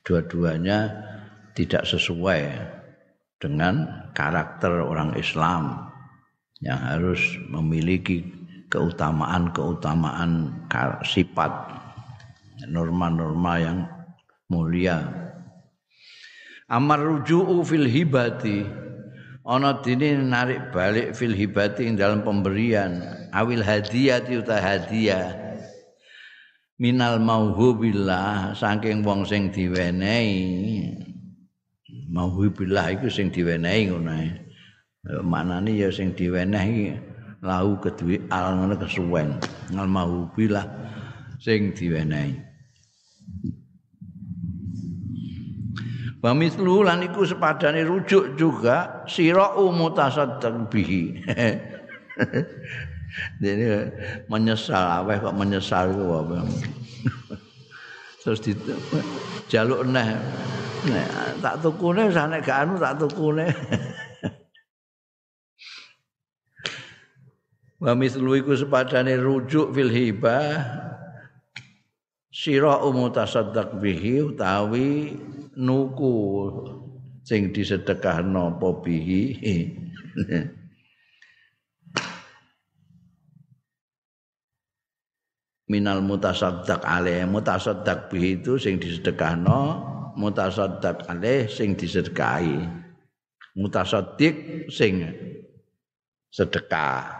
Dua-duanya 0.05 0.93
tidak 1.57 1.89
sesuai 1.89 2.41
dengan 3.41 4.05
karakter 4.13 4.85
orang 4.85 5.17
Islam 5.17 5.89
yang 6.61 6.77
harus 6.77 7.21
memiliki 7.49 8.21
keutamaan-keutamaan 8.69 10.61
sifat 11.01 11.49
norma-norma 12.69 13.53
yang 13.57 13.89
mulia. 14.53 15.01
Amar 16.69 17.01
ruju'u 17.03 17.65
fil 17.65 17.89
hibati 17.89 18.63
ana 19.47 19.81
dene 19.81 20.21
narik 20.21 20.69
balik 20.69 21.17
fil 21.17 21.33
hibati 21.33 21.89
ing 21.89 21.97
dalam 21.97 22.21
pemberian. 22.21 23.01
Awil 23.31 23.63
hadiyati 23.63 24.37
uta 24.37 24.59
hadiah 24.59 25.33
minal 26.77 27.17
mauhubillah 27.17 28.53
saking 28.53 29.01
wong 29.01 29.23
sing 29.23 29.49
diwenehi. 29.49 30.91
Mauhubillah 32.11 32.91
iku 32.99 33.07
sing 33.07 33.31
diwenehi 33.31 33.89
ngono 33.89 34.11
ae. 34.11 34.29
Manane 35.23 35.73
ya 35.73 35.89
sing 35.89 36.13
diwenehi 36.13 36.93
lahu 37.41 37.79
kedue 37.79 38.21
al 38.29 38.59
ngono 38.59 38.75
kesuwen. 38.77 39.39
Ngal 39.71 39.87
mauhubillah 39.87 40.67
sing 41.39 41.73
diwenehi 41.73 42.50
Wa 46.21 46.37
mislu 46.37 46.85
lan 46.85 47.01
iku 47.01 47.25
sepadane 47.25 47.81
rujuk 47.81 48.37
juga 48.37 49.01
sirau 49.09 49.73
mutasaddaq 49.73 50.69
bihi. 50.69 51.17
Jadi 53.41 53.65
menyesal 54.29 55.01
aweh 55.01 55.17
kok 55.17 55.33
menyesal 55.33 55.89
iku 55.89 56.21
apa. 56.21 56.45
Terus 58.21 58.37
di 58.45 58.53
jaluk 59.49 59.81
neh. 59.89 60.13
tak 61.41 61.57
tukune 61.61 62.09
sane 62.13 62.41
gak 62.45 62.69
anu 62.69 62.77
tak 62.77 63.01
tukune. 63.01 63.49
Wa 67.81 67.97
mislu 67.97 68.37
iku 68.37 68.53
sepadane 68.53 69.17
rujuk 69.17 69.73
fil 69.73 69.89
hibah 69.89 70.69
sira 72.29 72.77
mutasaddaq 72.85 73.81
bihi 73.81 74.21
utawi 74.21 75.17
nuku 75.57 76.15
sing 77.21 77.51
disedekahno 77.51 78.57
apa 78.57 78.69
bihi? 78.81 79.23
Minal 85.71 86.03
mutasaddaq 86.03 86.83
alaih. 86.83 87.23
Mutasaddaq 87.27 88.11
bihi 88.11 88.43
itu 88.43 88.59
sing 88.59 88.75
disedekahno 88.75 89.87
mutasaddaq 90.19 91.07
alaih 91.07 91.47
sing 91.47 91.79
disedekahi. 91.79 92.67
Mutasaddiq 93.55 94.67
sing 94.71 95.07
sedekah. 96.31 97.19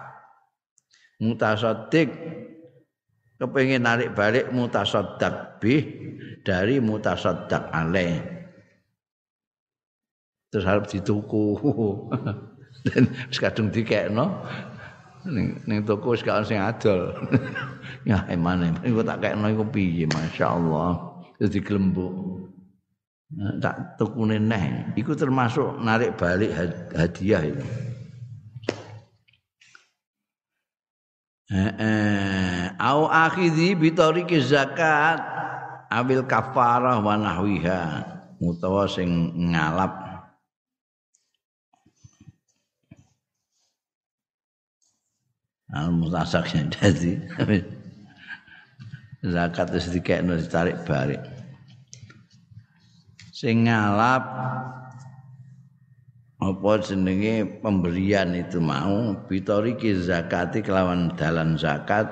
Mutasaddiq 1.20 2.10
kepengin 3.42 3.82
narik 3.82 4.14
balik 4.14 4.54
mutasaddaq 4.54 5.58
bih 5.58 5.82
dari 6.46 6.78
mutasaddaq 6.78 7.74
alaih. 7.74 8.22
Terus 10.54 10.66
harus 10.70 10.94
dituku. 10.94 11.58
Dan 12.86 13.10
wis 13.30 13.42
kadung 13.42 13.74
dikekno. 13.74 14.46
Ning 15.26 15.58
ning 15.66 15.82
toko 15.86 16.14
wis 16.14 16.22
gak 16.22 16.46
sing 16.46 16.62
adol. 16.62 17.10
Ya 18.02 18.26
emane 18.34 18.74
iku 18.82 19.06
tak 19.06 19.22
kekno 19.22 19.46
iku 19.52 19.66
piye? 19.68 20.10
Masyaallah. 20.10 21.22
Terus 21.38 21.54
diglembuk 21.54 22.14
tak 23.62 23.98
tukune 24.02 24.42
neh. 24.42 24.94
Iku 24.98 25.14
termasuk 25.14 25.82
narik 25.82 26.18
balik 26.18 26.50
hadiah 26.94 27.46
itu 27.46 27.91
au 32.80 33.02
akhidhi 33.12 33.76
bi 33.76 33.92
zakat. 34.40 35.20
Awil 35.92 36.24
kafarah 36.24 37.04
wa 37.04 37.20
nahwiha. 37.20 38.08
Utawa 38.40 38.88
sing 38.88 39.36
ngalap. 39.52 39.92
Al 45.72 45.92
mutasak 45.92 46.48
dadi. 46.72 47.20
Zakat 49.22 49.70
wis 49.70 49.86
dikekno 49.94 50.34
ditarik 50.34 50.82
balik. 50.88 51.22
Sing 53.30 53.70
ngalap 53.70 54.26
apa 56.42 56.82
jenenge 56.82 57.62
pemberian 57.62 58.34
itu 58.34 58.58
mau? 58.58 59.14
Bitoriki 59.30 59.94
zakati 59.94 60.66
kelawan 60.66 61.14
dalan 61.14 61.54
zakat 61.54 62.10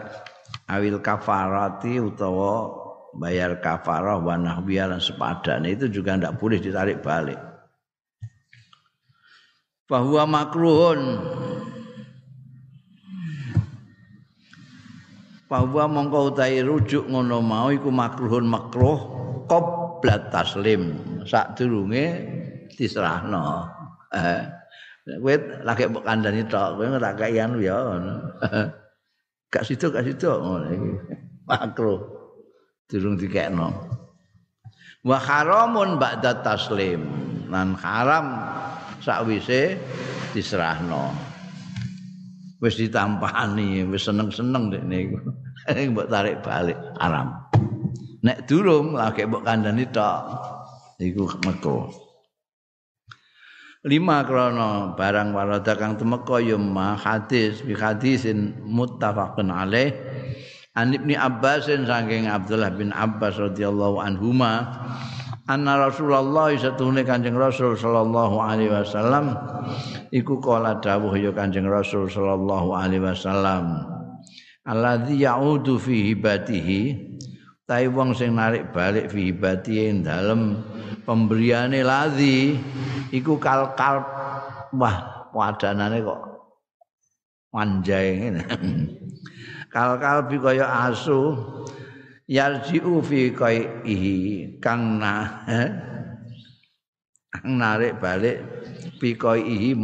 awil 0.69 1.01
kafarati 1.01 1.97
utawa 1.97 2.69
bayar 3.17 3.57
kafarah 3.57 4.21
wa 4.21 4.37
nahbiya 4.37 4.85
lan 4.85 5.01
sepadane 5.01 5.73
itu 5.73 5.89
juga 5.89 6.13
ndak 6.13 6.37
boleh 6.37 6.61
ditarik 6.61 7.01
balik. 7.01 7.41
Bahwa 9.89 10.21
makruhun. 10.29 11.01
Bahwa 15.49 15.89
mongko 15.89 16.29
utahe 16.29 16.61
rujuk 16.61 17.09
ngono 17.09 17.41
mau 17.41 17.73
iku 17.73 17.89
makruhun 17.89 18.45
makruh 18.45 19.01
qoblat 19.49 20.29
taslim. 20.29 20.93
Sak 21.25 21.57
durunge 21.57 22.05
diserahno 22.77 23.78
eh 24.13 24.41
kowe 25.19 25.35
lagi 25.65 25.89
mbok 25.89 26.05
kandhani 26.05 26.41
tok 26.45 26.77
kowe 26.77 26.85
ora 26.85 27.11
kaian 27.17 27.57
ya 27.57 27.77
gak 29.49 29.65
situ 29.65 29.89
gak 29.89 30.05
situ 30.05 30.29
ngono 30.29 30.67
iki. 30.69 30.91
Makruh. 31.49 31.99
Durung 32.89 33.17
dikekno. 33.17 33.69
Wa 35.05 35.17
haramun 35.17 35.97
ba'da 35.97 36.45
taslim. 36.45 37.01
Lan 37.49 37.73
haram 37.77 38.45
sakwise 39.01 39.77
diserahno. 40.33 41.09
Wis 42.61 42.77
ditampani 42.77 43.87
wis 43.89 44.05
seneng-seneng 44.05 44.69
dekne 44.69 44.97
iku 45.09 45.17
mbok 45.97 46.07
tarik 46.13 46.37
balik 46.45 46.77
haram. 47.01 47.33
Nek 48.21 48.45
durung 48.45 48.93
lagi 48.93 49.25
mbok 49.25 49.41
kandhani 49.41 49.89
tok 49.89 50.21
iku 51.01 51.25
meko 51.41 51.89
lima 53.87 54.27
krono 54.27 54.97
barang 54.99 55.31
warada 55.31 55.75
kang 55.79 55.95
temeka 55.95 56.43
ya 56.43 56.59
ma 56.59 56.99
hadis 56.99 57.63
bi 57.63 57.71
hadisin 57.77 58.59
muttafaqun 58.67 59.47
alaih. 59.47 59.95
An 60.75 60.95
Ibnu 60.95 61.15
Abbas 61.15 61.67
saking 61.67 62.27
Abdullah 62.27 62.71
bin 62.71 62.95
Abbas 62.95 63.35
radhiyallahu 63.35 63.99
anhuma 63.99 64.67
anna 65.49 65.89
Rasulullah 65.89 66.53
satune 66.55 67.03
Kanjeng 67.03 67.35
Rasul 67.35 67.75
sallallahu 67.75 68.39
alaihi 68.39 68.71
wasallam. 68.71 69.35
Iku 70.11 70.39
kala 70.39 70.79
dawuh 70.79 71.15
ya 71.15 71.31
Kanjeng 71.35 71.67
Rasul 71.67 72.07
sallallahu 72.07 72.75
alaihi 72.75 73.03
wasallam 73.03 73.99
alladzi 74.69 75.25
yaudu 75.25 75.81
fi 75.81 76.13
hibatihi 76.13 77.08
tai 77.69 77.85
wong 77.85 78.17
sing 78.17 78.33
narik 78.33 78.73
balik 78.73 79.13
fi 79.13 79.29
hibatihi 79.29 79.93
ing 79.93 79.97
dalem 80.01 80.57
pemberiane 81.05 81.85
ladzi 81.85 82.57
iku 83.13 83.37
kal 83.37 83.77
kal 83.77 84.01
wah 84.73 85.29
wadanane 85.29 86.01
kok 86.01 86.21
manjai 87.53 88.17
ngene. 88.17 88.41
Kal 89.73 90.01
kalbi 90.01 90.41
kaya 90.41 90.65
asu 90.89 91.37
yarji'u 92.25 93.05
fi 93.05 93.29
qaihi 93.29 94.57
kang 94.57 94.97
na 94.97 95.45
kang 97.29 97.53
narik 97.61 98.01
balik 98.01 98.41
fi 98.97 99.13
qaihi 99.13 99.77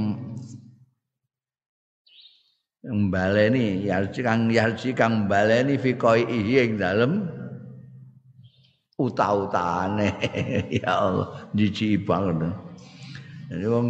mbaleni 2.81 3.85
yarji 3.85 4.25
kang 4.25 4.49
yarji 4.49 4.97
kang 4.97 5.29
mbaleni 5.29 5.77
fi 5.77 5.93
qaihi 5.93 6.65
ing 6.65 6.81
dalem 6.81 7.44
uta-utane 8.95 10.15
ya 10.81 10.91
Allah 10.95 11.51
jiji 11.51 11.99
banget 11.99 12.55
jadi 13.51 13.67
wong 13.69 13.87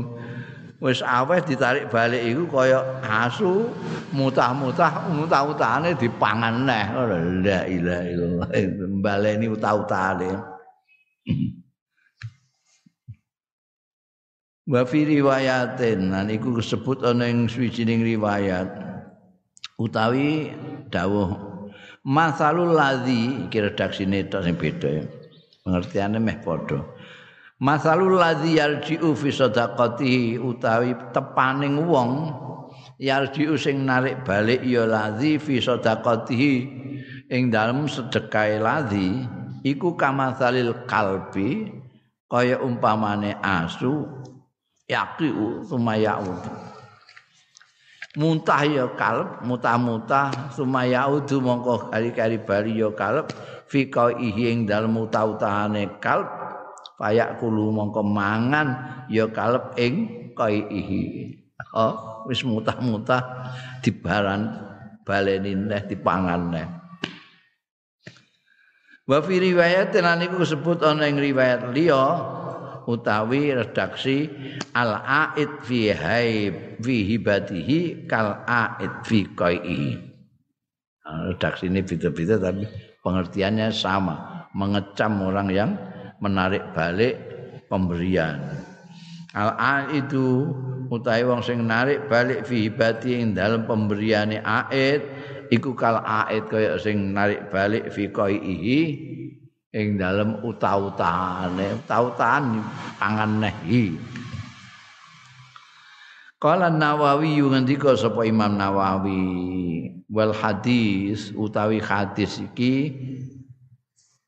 wis 0.84 1.00
aweh 1.02 1.40
ditarik 1.40 1.88
balik 1.88 2.20
iku 2.20 2.44
kaya 2.52 2.84
asu 3.02 3.72
mutah-mutah 4.12 5.08
mutah-utane 5.08 5.96
dipangan 5.96 6.68
neh. 6.68 6.86
La 7.42 7.64
ilaha 7.66 8.04
illallah 8.06 8.50
baleni 9.00 9.48
utah-utane 9.48 10.36
wa 14.72 14.86
fi 14.86 15.06
riwayatin 15.06 16.12
lan 16.12 16.30
iku 16.30 16.60
disebut 16.60 17.06
ana 17.08 17.28
ing 17.32 17.48
swijining 17.48 18.04
riwayat. 18.04 18.84
Utawi 19.76 20.56
dawuh 20.88 21.45
masalul 22.06 22.78
ladzi 22.78 23.50
iki 23.50 23.58
redaksine 23.58 24.30
tok 24.30 24.46
sing 24.46 24.56
beda 24.56 24.90
ya. 25.02 25.04
Pengertiane 25.66 26.22
meh 26.22 26.38
padha. 26.46 26.86
Masalul 27.58 28.22
ladzi 28.22 28.62
yarji'u 28.62 29.18
fi 29.18 29.30
sadaqatihi 29.34 30.38
utawi 30.38 30.94
tepaning 31.10 31.82
wong 31.90 32.30
yarji'u 33.02 33.58
sing 33.58 33.82
narik 33.84 34.22
balik 34.22 34.62
ya 34.62 34.86
ladzi 34.86 35.42
fi 35.42 35.58
sadaqatihi 35.58 36.54
ing 37.34 37.50
dalem 37.50 37.90
sedekah 37.90 38.62
ladzi 38.62 39.26
iku 39.66 39.98
kamasalil 39.98 40.86
kalbi 40.86 41.74
kaya 42.30 42.62
umpamane 42.62 43.34
asu 43.42 44.06
yaqiu 44.86 45.66
sumayau 45.66 46.38
muntah 48.16 48.64
ya 48.64 48.88
kalb 48.96 49.44
mutah-mutah 49.44 50.52
sumayaudu 50.56 51.44
mongko 51.44 51.92
kali-kali 51.92 52.40
bali 52.40 52.80
ya 52.80 52.90
kalb 52.96 53.28
fi 53.68 53.92
qaihi 53.92 54.52
ing 54.52 54.60
dalem 54.64 54.96
utah-utahane 54.96 56.00
kalb 56.00 56.28
payak 56.96 57.40
kulu 57.44 57.76
mongko 57.76 58.02
mangan 58.02 58.68
ya 59.12 59.28
kalep 59.28 59.76
ing 59.76 60.08
kaihi 60.32 61.36
oh 61.76 62.24
wis 62.26 62.42
mutah-mutah 62.48 63.52
dibaran 63.84 64.66
baleni 65.06 65.54
neh 65.54 65.82
dipangan 65.86 66.42
neh. 66.50 66.68
Wa 69.06 69.22
fi 69.22 69.38
riwayat 69.38 69.94
lan 70.02 70.26
iku 70.26 70.42
disebut 70.42 70.82
ana 70.82 71.06
ing 71.06 71.22
riwayat 71.22 71.70
liya 71.70 72.04
utawi 72.86 73.54
redaksi 73.54 74.30
al 74.78 75.02
aid 75.02 75.52
fi 75.66 75.90
haib 75.92 76.54
fi 76.82 76.96
hibatihi 77.10 78.06
kal 78.06 78.46
aid 78.46 78.94
fi 79.06 79.26
qaihi 79.34 79.98
redaksi 81.06 81.70
ini 81.70 81.86
beda-beda 81.86 82.42
tapi 82.42 82.66
pengertiannya 83.06 83.70
sama 83.70 84.50
mengecam 84.58 85.22
orang 85.22 85.48
yang 85.54 85.72
menarik 86.24 86.64
balik 86.74 87.20
pemberian. 87.68 88.42
Al 89.36 89.92
itu 89.92 90.48
utawi 90.88 91.28
wong 91.28 91.44
sing 91.44 91.68
narik 91.68 92.08
balik 92.08 92.48
fi 92.48 92.72
hibati 92.72 93.20
ing 93.20 93.36
dalem 93.36 93.68
pemberiane 93.68 94.40
aid 94.42 95.04
iku 95.52 95.76
kal 95.76 96.00
aid 96.02 96.48
kaya 96.48 96.80
sing 96.80 97.12
narik 97.12 97.52
balik 97.52 97.92
fi 97.92 98.08
qaihi 98.08 98.82
ing 99.76 100.00
dalem 100.00 100.40
utah-utahane, 100.40 101.84
utah-utahan 101.84 102.64
pangan 102.96 103.44
nehi. 103.44 104.00
Kala 106.40 106.72
Nawawi 106.72 107.44
ngendika 107.44 107.92
sapa 108.00 108.24
Imam 108.24 108.56
Nawawi. 108.56 109.20
Wal 110.08 110.32
hadis 110.32 111.34
utawi 111.36 111.82
hadis 111.82 112.40
iki 112.40 112.94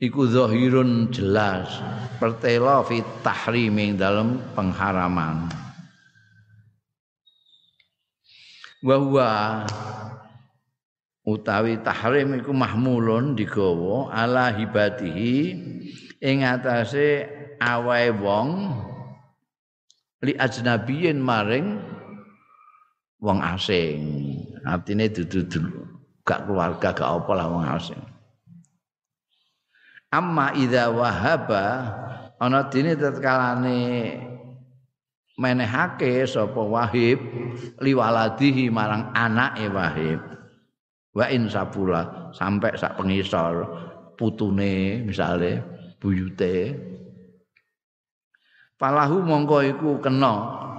iku 0.03 0.27
zahirun 0.27 1.07
jelas. 1.15 1.71
Pertela 2.17 2.83
fi 2.83 2.99
tahrim 3.23 3.95
dalam 3.95 4.41
pengharaman. 4.51 5.47
Wa 8.81 8.97
utawi 11.27 11.75
tahrim 11.83 12.39
iku 12.39 12.55
mahmulun 12.55 13.35
digawa 13.35 14.07
ala 14.15 14.47
hibatihi 14.55 15.59
ing 16.23 16.47
atase 16.47 17.27
awae 17.59 18.15
wong 18.15 18.71
li 20.23 20.33
ajnabiyin 20.39 21.19
maring 21.19 21.83
wong 23.19 23.43
asing. 23.43 23.99
Artine 24.63 25.11
dudu 25.11 25.63
gak 26.23 26.47
keluarga 26.47 26.95
gak 26.95 27.07
apa 27.07 27.31
lah 27.35 27.47
wong 27.51 27.65
asing. 27.75 28.03
Amma 30.07 30.55
idza 30.55 30.87
wahaba 30.87 31.65
ana 32.39 32.71
dene 32.71 32.95
tetkalane 32.95 33.79
menehake 35.35 36.23
sapa 36.23 36.63
wahib 36.63 37.19
liwaladihi 37.83 38.71
marang 38.71 39.11
anake 39.11 39.67
wahib 39.67 40.19
wa 41.17 41.25
in 41.33 41.49
sapula 41.49 42.29
sampai 42.37 42.77
sak 42.77 42.93
pengisor 43.01 43.65
putune 44.13 45.01
misale 45.01 45.65
buyute 45.97 46.77
falahu 48.77 49.25
mongko 49.25 49.57
iku 49.65 49.89
kena 49.97 50.33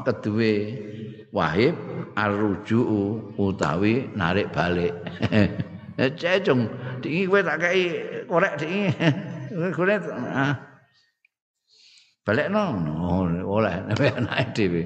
keduwe 0.06 0.54
wahib 1.34 1.74
arruju 2.14 2.80
utawi 3.34 4.06
narik 4.14 4.54
balik 4.54 4.94
cecung, 5.98 6.70
dingi 7.02 7.26
kowe 7.26 7.42
tak 7.42 7.58
kei 7.58 7.82
korek 8.30 8.54
dingi. 8.54 8.86
Korek 9.74 10.06
ah. 10.14 10.54
Balik 12.22 12.52
no, 12.52 12.62
oleh 13.58 13.74
anake 13.98 14.54
dhewe. 14.54 14.82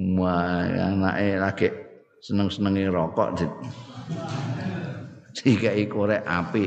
Anake 0.00 1.28
lagi 1.36 1.68
seneng-senengi 2.20 2.84
rokok 2.92 3.28
di 3.36 3.44
dikai 5.40 5.88
korek 5.88 6.24
api. 6.24 6.64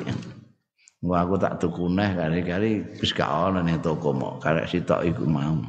Wah, 1.04 1.28
aku 1.28 1.36
tak 1.36 1.60
tuku 1.60 1.92
neh 1.92 2.16
kali-kali 2.16 2.80
wis 2.96 3.12
gak 3.12 3.28
ana 3.28 3.60
ning 3.60 3.84
toko 3.84 4.16
mok, 4.16 4.40
karek 4.40 4.72
sitok 4.72 5.04
iku 5.04 5.28
mau. 5.28 5.60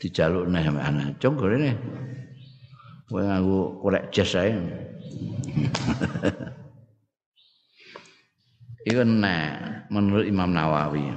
Dijaluk 0.00 0.48
neh 0.48 0.64
ana. 0.64 1.12
Cung 1.20 1.36
gorene. 1.36 1.76
Kowe 3.04 3.20
nganggo 3.20 3.84
korek 3.84 4.08
jas 4.08 4.32
ae. 4.38 4.54
Iku 8.88 9.04
nek 9.04 9.92
menurut 9.92 10.24
Imam 10.24 10.56
Nawawi. 10.56 11.12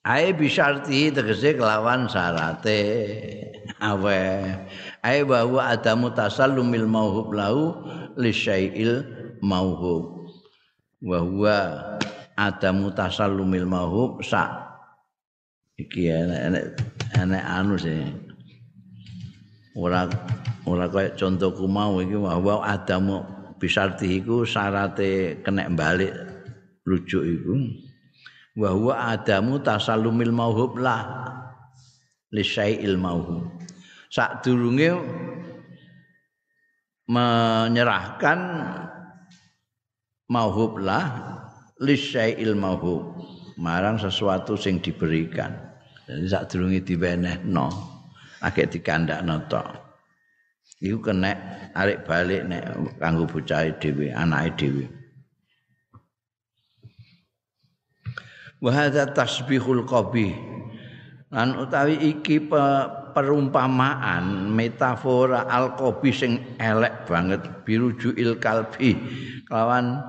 Ae 0.00 0.32
bisyarti 0.32 1.12
tegese 1.12 1.60
kelawan 1.60 2.08
syarate 2.08 2.80
awe. 3.84 4.20
Ae 5.04 5.20
bahwa 5.28 5.60
ada 5.60 5.92
mutasallumil 5.92 6.88
mauhub 6.88 7.36
lahu 7.36 7.76
li 8.16 8.32
syai'il 8.32 9.04
mauhub. 9.44 10.24
Wa 11.04 11.20
huwa 11.20 11.56
ada 12.32 12.72
mutasallumil 12.72 13.68
mauhub 13.68 14.24
sa 14.24 14.72
iki 15.76 16.08
enek 16.08 16.80
enek 17.20 17.44
anu 17.44 17.76
sih. 17.76 18.00
Ora 19.76 20.08
ora 20.64 20.88
kaya 20.88 21.12
contohku 21.12 21.68
mau 21.68 22.00
iki 22.00 22.16
bahwa 22.16 22.64
ada 22.64 22.96
bisarti 23.60 24.24
iku 24.24 24.48
syarate 24.48 25.44
kena 25.44 25.68
balik 25.68 26.16
rujuk 26.88 27.20
iku 27.20 27.54
wa 28.60 28.70
huwa 28.76 29.16
adamu 29.16 29.64
tasallumil 29.64 30.36
mauhub 30.36 30.76
lah. 30.76 31.32
Li 32.30 32.44
syai'il 32.44 32.94
mauhub 33.00 33.48
sadurunge 34.10 34.90
menyerahkan 37.06 38.38
mauhub 40.30 40.78
lah 40.82 41.06
li 41.80 41.96
syai'il 41.96 42.58
mauhub. 42.58 43.16
Marang 43.60 44.00
sesuatu 44.00 44.56
sing 44.56 44.80
diberikan. 44.80 45.52
Jadi 46.08 46.26
sadurunge 46.26 46.80
diwenehno 46.84 47.66
agek 48.44 48.76
dikandakno 48.76 49.36
tok. 49.48 49.68
Iku 50.80 50.96
kena 51.02 51.36
arek 51.76 52.08
balik 52.08 52.48
nek 52.48 52.96
kanggo 52.96 53.28
bocah 53.28 53.68
dhewe 53.76 54.16
anake 54.16 54.56
dhewe 54.56 54.99
wa 58.60 58.70
hadza 58.70 59.08
tasbihul 59.10 59.84
qabih. 59.88 60.36
Lan 61.30 61.56
utawi 61.56 61.96
iki 62.10 62.42
perumpamaan 63.14 64.50
metafora 64.50 65.46
al-qabih 65.46 66.14
sing 66.14 66.32
elek 66.58 67.06
banget 67.06 67.42
birujuil 67.62 68.38
kalbi. 68.42 68.98
Lawan 69.46 70.02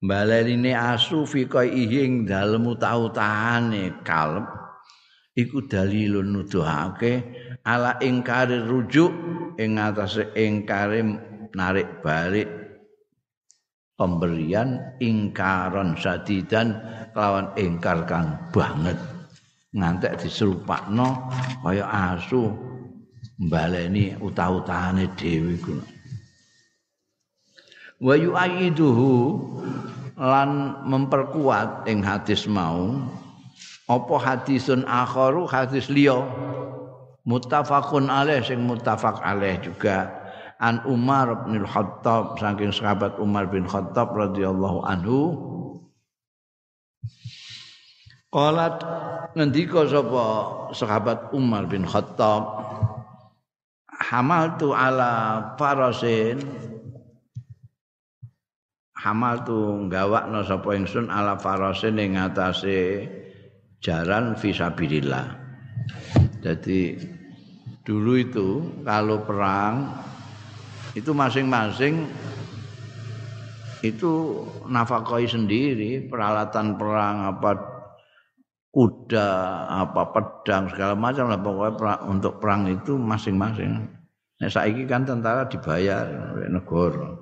balerine 0.00 0.72
asu 0.72 1.28
fi 1.28 1.44
ing 1.44 2.24
dalem 2.24 2.70
utah-utahane 2.70 4.00
kalb 4.06 4.48
iku 5.36 5.64
dalilun 5.64 6.36
nuduhake 6.36 7.22
ala 7.64 8.00
ingkari 8.00 8.60
rujuk 8.64 9.12
ing 9.60 9.76
atase 9.76 10.32
ingkare 10.36 11.04
narik 11.52 12.00
balik 12.00 12.59
pemberian 14.00 14.96
ingkaron 14.96 15.92
sadidan 16.00 16.80
kelawan 17.12 17.52
ingkar 17.60 18.08
kang 18.08 18.40
banget. 18.48 18.96
Ngantek 19.76 20.24
diserupakno 20.24 21.28
kaya 21.60 21.84
asu 22.16 22.48
mbaleni 23.36 24.16
utah-utahane 24.16 25.12
dhewe 25.14 25.54
kuwi 25.60 25.84
wa 28.00 28.16
yu'aiduhu 28.16 29.12
lan 30.16 30.80
memperkuat 30.88 31.84
ing 31.84 32.00
hadis 32.00 32.48
mau 32.48 32.96
apa 33.90 34.14
hadisun 34.22 34.86
akharu? 34.86 35.50
Hadis 35.50 35.90
liya. 35.90 36.22
Muttafaqun 37.26 38.08
alaih 38.08 38.40
sing 38.40 38.64
muttafaq 38.64 39.20
alaih 39.20 39.60
juga 39.60 40.19
an 40.60 40.84
Umar 40.84 41.48
bin 41.48 41.64
Khattab 41.64 42.36
saking 42.36 42.70
sahabat 42.70 43.16
Umar 43.16 43.48
bin 43.48 43.64
Khattab 43.64 44.12
radhiyallahu 44.12 44.84
anhu. 44.84 45.20
Qalat 48.30 48.78
ngendika 49.34 49.88
sapa 49.88 50.26
sahabat 50.76 51.32
Umar 51.32 51.66
bin 51.66 51.88
Khattab 51.88 52.44
hamaltu 53.88 54.76
ala 54.76 55.42
farasin. 55.56 56.44
Hamaltu 59.00 59.88
gawakno 59.88 60.44
sapa 60.44 60.76
ingsun 60.76 61.08
ala 61.08 61.40
farasin 61.40 61.96
ing 61.96 62.20
atase 62.20 63.08
jaran 63.80 64.36
fisabilillah. 64.36 65.40
Jadi 66.44 67.00
dulu 67.80 68.12
itu 68.20 68.48
kalau 68.84 69.24
perang 69.24 69.96
itu 70.94 71.10
masing-masing 71.14 72.10
itu 73.80 74.44
nafkahi 74.68 75.24
sendiri 75.24 76.04
peralatan 76.10 76.76
perang 76.76 77.32
apa 77.32 77.50
kuda 78.70 79.30
apa 79.66 80.02
pedang 80.14 80.70
segala 80.70 80.94
macam 80.94 81.26
lah 81.26 81.40
pokoknya 81.40 81.74
perang, 81.74 82.00
untuk 82.06 82.38
perang 82.38 82.70
itu 82.70 82.94
masing-masing. 82.94 83.88
Nah 84.40 84.48
saiki 84.48 84.86
kan 84.86 85.02
tentara 85.04 85.48
dibayar 85.48 86.06
oleh 86.36 86.48
negara 86.48 87.18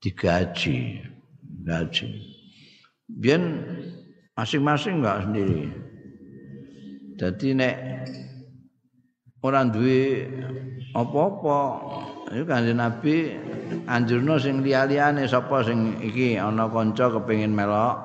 digaji 0.00 1.04
gaji. 1.66 2.08
Biar 3.10 3.42
masing-masing 4.38 5.02
enggak 5.02 5.26
sendiri. 5.26 5.62
Jadi 7.18 7.48
nek 7.52 7.76
orang 9.44 9.74
duwe 9.74 10.30
apa-apa 10.96 11.58
itu 12.30 12.46
kanjeng 12.46 12.78
Nabi 12.78 13.34
anjurno 13.90 14.38
sing 14.38 14.62
liya-liyane 14.62 15.26
sapa 15.26 15.66
sing 15.66 15.98
iki 15.98 16.38
ana 16.38 16.70
kanca 16.70 17.10
kepengin 17.10 17.50
melok 17.50 17.98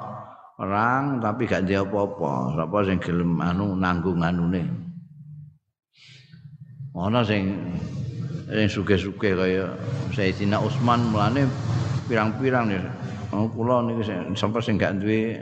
perang 0.58 1.22
tapi 1.22 1.46
gak 1.46 1.70
ndek 1.70 1.86
apa-apa 1.86 2.58
sapa 2.58 2.78
sing 2.90 2.98
gelem 2.98 3.38
anu 3.38 3.78
nanggung 3.78 4.26
anune. 4.26 4.66
Ana 6.98 7.22
sing 7.22 7.54
sing 8.50 8.66
suge-suge 8.66 9.38
kaya 9.38 9.70
Sayyidina 10.10 10.58
Utsman 10.58 11.06
mulane 11.14 11.46
pirang-pirang 12.10 12.74
ya. 12.74 12.82
Oh, 13.30 13.46
kula 13.46 13.86
niki 13.86 14.10
sapa 14.34 14.58
sing 14.58 14.82
gak 14.82 14.98
duwe 14.98 15.38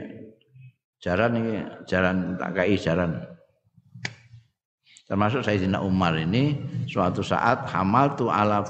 jaran 1.00 1.40
iki 1.40 1.54
jaran 1.88 2.36
tak 2.36 2.52
kai 2.52 2.76
jaran 2.76 3.33
Termasuk 5.04 5.44
Sayyidina 5.44 5.84
Umar 5.84 6.16
ini 6.16 6.56
suatu 6.88 7.20
saat 7.20 7.68
hamal 7.68 8.16
tu 8.16 8.32
ala 8.32 8.64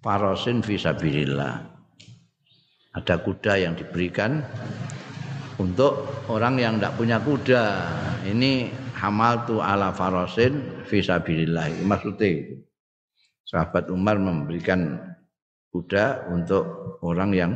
parosin 0.00 0.64
visabilillah. 0.64 1.60
Ada 2.94 3.20
kuda 3.20 3.52
yang 3.60 3.76
diberikan 3.76 4.40
untuk 5.60 6.08
orang 6.32 6.56
yang 6.56 6.80
tidak 6.80 6.94
punya 6.96 7.18
kuda. 7.20 7.64
Ini 8.24 8.72
hamal 8.96 9.44
tu 9.44 9.60
ala 9.60 9.92
farosin 9.92 10.84
visabilillah. 10.88 11.84
Maksudnya 11.84 12.56
sahabat 13.44 13.92
Umar 13.92 14.16
memberikan 14.16 15.04
kuda 15.68 16.32
untuk 16.32 16.64
orang 17.04 17.30
yang 17.36 17.52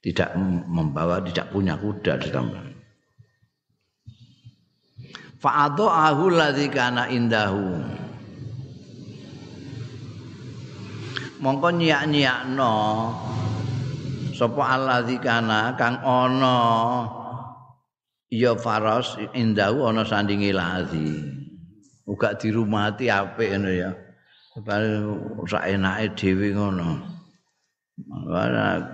tidak 0.00 0.32
membawa, 0.68 1.20
tidak 1.24 1.52
punya 1.52 1.76
kuda 1.76 2.20
ditambah. 5.44 5.44
fa'adha'ahu 5.44 6.24
ladzi 6.32 6.66
kana 6.72 7.12
indahu. 7.12 7.84
Mongko 11.44 11.68
nyiak-nyiakno 11.76 12.74
sapa 14.32 14.62
alladzi 14.64 15.20
kana 15.20 15.76
kang 15.76 16.00
ana 16.00 16.56
ya 18.32 18.56
faras 18.56 19.20
indahu 19.36 19.84
ana 19.84 20.08
sandinge 20.08 20.56
ladzi 20.56 21.20
uga 22.08 22.32
dirumati 22.32 23.12
apik 23.12 23.52
ngono 23.52 23.70
ya. 23.72 23.90
Sak 25.44 25.66
enake 25.68 26.16
dhewe 26.16 26.56
ngono. 26.56 27.02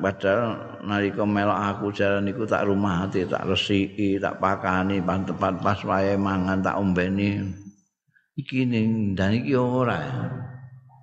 Padahal 0.00 0.69
nalika 0.84 1.24
melok 1.24 1.56
aku 1.56 1.86
jalan 1.92 2.24
niku 2.24 2.48
tak 2.48 2.64
rumah 2.64 3.04
hati 3.04 3.28
tak 3.28 3.44
resiki 3.44 4.16
tak 4.16 4.40
pakani 4.40 5.00
pas 5.04 5.20
tepat 5.22 5.60
pas 5.60 5.78
wae 5.84 6.16
mangan 6.16 6.60
tak 6.64 6.80
ombeni 6.80 7.44
iki 8.36 8.64
ning 8.64 9.12
dan 9.12 9.36
iki 9.36 9.52
ora 9.56 10.00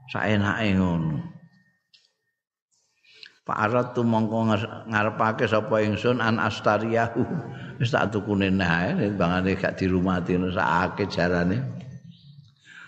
saenake 0.09 0.77
ngono 0.77 1.37
Fa'arat 3.47 3.95
tu 3.95 4.03
mongko 4.03 4.59
ngarepake 4.91 5.47
sapa 5.47 5.79
ingsun 5.79 6.19
an 6.19 6.35
astariyahu. 6.35 7.23
Wis 7.79 7.95
tak 7.95 8.11
tukune 8.11 8.51
nae 8.51 9.07
bangane 9.15 9.55
gak 9.55 9.79
dirumati 9.79 10.35
sakake 10.51 11.07
jarane. 11.07 11.63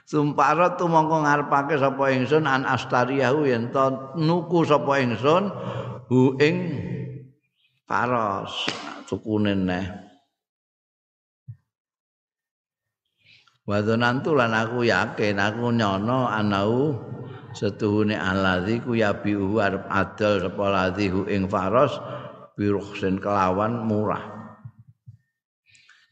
Sumparat 0.04 0.76
tu 0.76 0.92
mongko 0.92 1.24
ngarepake 1.24 1.80
sapa 1.80 2.12
ingsun 2.12 2.44
an 2.44 2.68
astariyahu 2.68 3.48
yen 3.48 3.72
to 3.72 4.12
nuku 4.20 4.68
sapa 4.68 5.00
ingsun 5.00 5.48
hu 6.10 6.34
ing 6.42 6.58
paros. 7.86 8.68
Tukune 9.06 9.54
neh. 9.54 9.86
Wadonantu 13.70 14.34
lan 14.34 14.54
aku 14.58 14.82
yakin 14.86 15.38
aku 15.38 15.70
nyono 15.70 16.26
anau 16.26 16.98
setuhune 17.54 18.18
alladzi 18.18 18.82
ku 18.82 18.98
yabihu 18.98 19.62
arep 19.62 19.86
adol 19.90 20.42
sapa 20.42 20.66
ladzi 20.74 21.06
hu 21.10 21.30
ing 21.30 21.46
faros 21.46 21.98
biruhsin 22.58 23.22
kelawan 23.22 23.86
murah. 23.86 24.26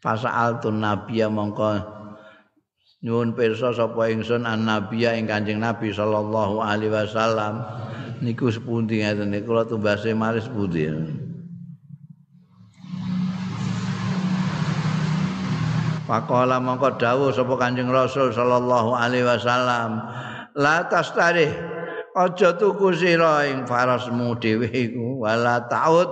Fasaltun 0.02 0.86
nabiya 0.86 1.34
mongko 1.34 1.82
nyuwun 3.02 3.34
pirsa 3.34 3.74
sapa 3.74 4.10
ingsun 4.14 4.45
an 4.45 4.66
nabiya 4.66 5.18
ing 5.18 5.26
kanjeng 5.26 5.58
nabi 5.58 5.89
sallallahu 5.89 6.62
alaihi 6.62 6.93
wasallam 6.93 7.66
niku 8.22 8.49
sepundi 8.49 9.01
ngeten 9.03 9.30
niku 9.30 9.53
kula 9.53 9.63
tumbase 9.68 10.13
maris 10.18 10.47
pundi 10.49 10.89
Pakola 16.07 16.55
mongko 16.63 16.95
dawuh 16.95 17.36
sapa 17.36 17.59
Kanjeng 17.59 17.91
Rasul 17.91 18.32
sallallahu 18.32 18.95
alaihi 18.95 19.28
wasallam 19.28 19.99
la 20.55 20.88
tastari 20.88 21.51
aja 22.15 22.55
tuku 22.55 22.95
sira 22.95 23.43
ing 23.43 23.68
farasmu 23.68 24.39
dhewe 24.39 24.72
iku 24.72 25.20
wala 25.20 25.68
taud 25.68 26.07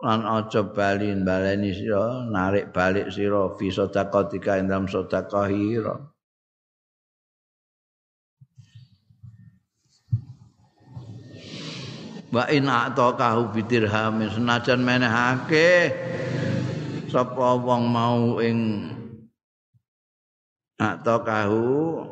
lan 0.00 0.24
aja 0.24 0.64
bali 0.64 1.12
baleni 1.20 1.76
sira 1.76 2.24
narik 2.32 2.72
balik 2.72 3.12
sira 3.12 3.52
fi 3.60 3.68
sedekah 3.68 4.32
ing 4.56 4.64
dalam 4.72 4.88
sedekah 4.88 5.52
wa 12.34 12.50
in 12.50 12.66
atakahu 12.66 13.54
bidirham 13.54 14.26
senajan 14.26 14.82
menehake 14.82 15.94
sapa 17.06 17.54
wong 17.62 17.86
mau 17.86 18.42
ing 18.42 18.90
atakahu 20.74 22.02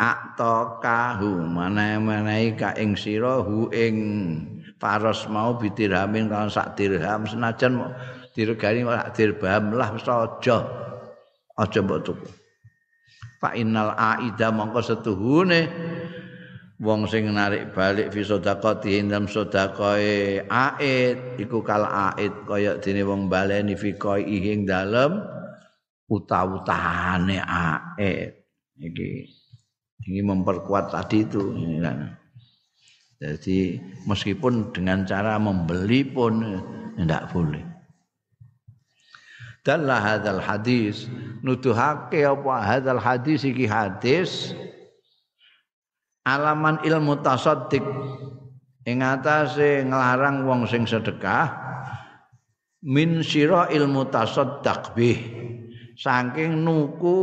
atakahu 0.00 1.44
mana-manai 1.44 2.56
ka 2.56 2.72
ing 2.80 2.96
sira 2.96 3.44
hu 3.44 3.68
ing 3.68 3.96
faros 4.80 5.28
mau 5.28 5.60
bidirhamin 5.60 6.32
kan 6.32 6.48
sak 6.48 6.80
dirham 6.80 7.28
senajan 7.28 7.76
diregani 8.32 8.88
sak 8.88 9.12
dirham 9.12 9.76
lah 9.76 9.92
wis 9.92 10.08
aja 10.08 10.56
aja 11.60 11.80
mbok 11.84 12.00
tuku. 12.00 12.28
Fa 13.40 13.52
innal 13.52 13.92
aida 13.92 14.48
mongko 14.48 14.80
setuhune 14.80 15.68
wong 16.80 17.04
sing 17.04 17.28
narik 17.28 17.76
balik 17.76 18.08
fi 18.08 18.24
sedekati 18.24 19.04
dalam 19.04 19.28
sedekae 19.28 20.48
aid. 20.48 21.36
Iku 21.36 21.60
kal 21.60 21.84
aid 21.84 22.32
kaya 22.48 22.80
dene 22.80 23.04
wong 23.04 23.28
baleni 23.28 23.76
fi 23.76 23.94
koi 23.94 24.24
ing 24.24 24.64
dalem 24.64 25.20
uta-utane 26.08 27.38
aid. 27.44 28.32
Iki 28.80 29.08
ini 30.08 30.20
memperkuat 30.24 30.88
tadi 30.88 31.28
itu 31.28 31.52
jadi 33.20 33.76
meskipun 34.08 34.72
dengan 34.72 35.04
cara 35.04 35.36
membeli 35.36 36.08
pun 36.08 36.40
tidak 36.96 37.28
boleh. 37.36 37.60
Dan 39.60 39.84
lah 39.84 40.00
hadal 40.00 40.40
hadis 40.40 41.04
nuduhake 41.44 42.24
apa 42.24 42.64
hadal 42.64 42.96
hadis 42.96 43.44
iki 43.44 43.68
hadis 43.68 44.56
alaman 46.24 46.82
ilmu 46.84 47.20
tasaddiq. 47.24 47.84
Ing 48.88 49.04
atase 49.04 49.84
nglarang 49.84 50.48
wong 50.48 50.64
sing 50.64 50.88
sedekah 50.88 51.52
min 52.88 53.20
sira 53.20 53.68
ilmu 53.68 54.08
tasaddaq 54.08 54.96
bih. 54.96 55.18
Saking 56.00 56.64
nuku 56.64 57.16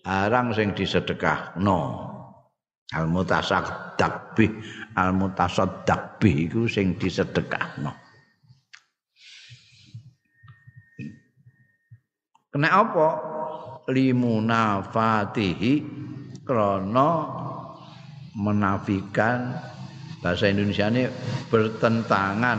barang 0.00 0.56
sing 0.56 0.72
disedekahno. 0.72 2.08
Al 2.92 3.08
mutasaddaq 3.08 4.36
bi 4.36 4.48
al 4.96 5.16
mutasaddaq 5.16 6.20
bi 6.20 6.48
iku 6.48 6.68
sing 6.68 6.96
disedekahno. 6.96 7.92
Kena 12.52 12.68
apa? 12.68 13.08
Limunafatihi 13.88 15.72
krana 16.44 17.10
menafikan 18.36 19.56
bahasa 20.22 20.48
Indonesia 20.48 20.88
ini 20.88 21.08
bertentangan. 21.48 22.58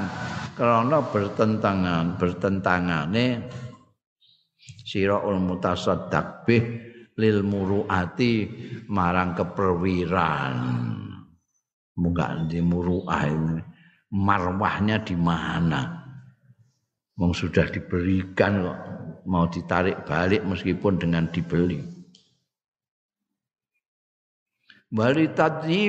Karena 0.53 1.01
bertentangan 1.01 2.21
bertentangane 2.21 3.41
siraul 4.85 5.41
mutasaddaq 5.41 6.45
bih 6.45 6.63
lil 7.17 7.41
muruati 7.41 8.45
marang 8.85 9.33
keperwiran. 9.33 10.53
Munggah 11.97 12.45
di 12.45 12.61
muruah 12.61 13.25
ini. 13.25 13.61
Marwahnya 14.13 15.01
di 15.01 15.17
mana? 15.17 16.05
Sudah 17.17 17.65
diberikan 17.69 18.61
kok 18.61 18.79
mau 19.25 19.49
ditarik 19.49 20.05
balik 20.05 20.45
meskipun 20.45 21.01
dengan 21.01 21.25
dibeli. 21.33 21.92
Bali 24.93 25.25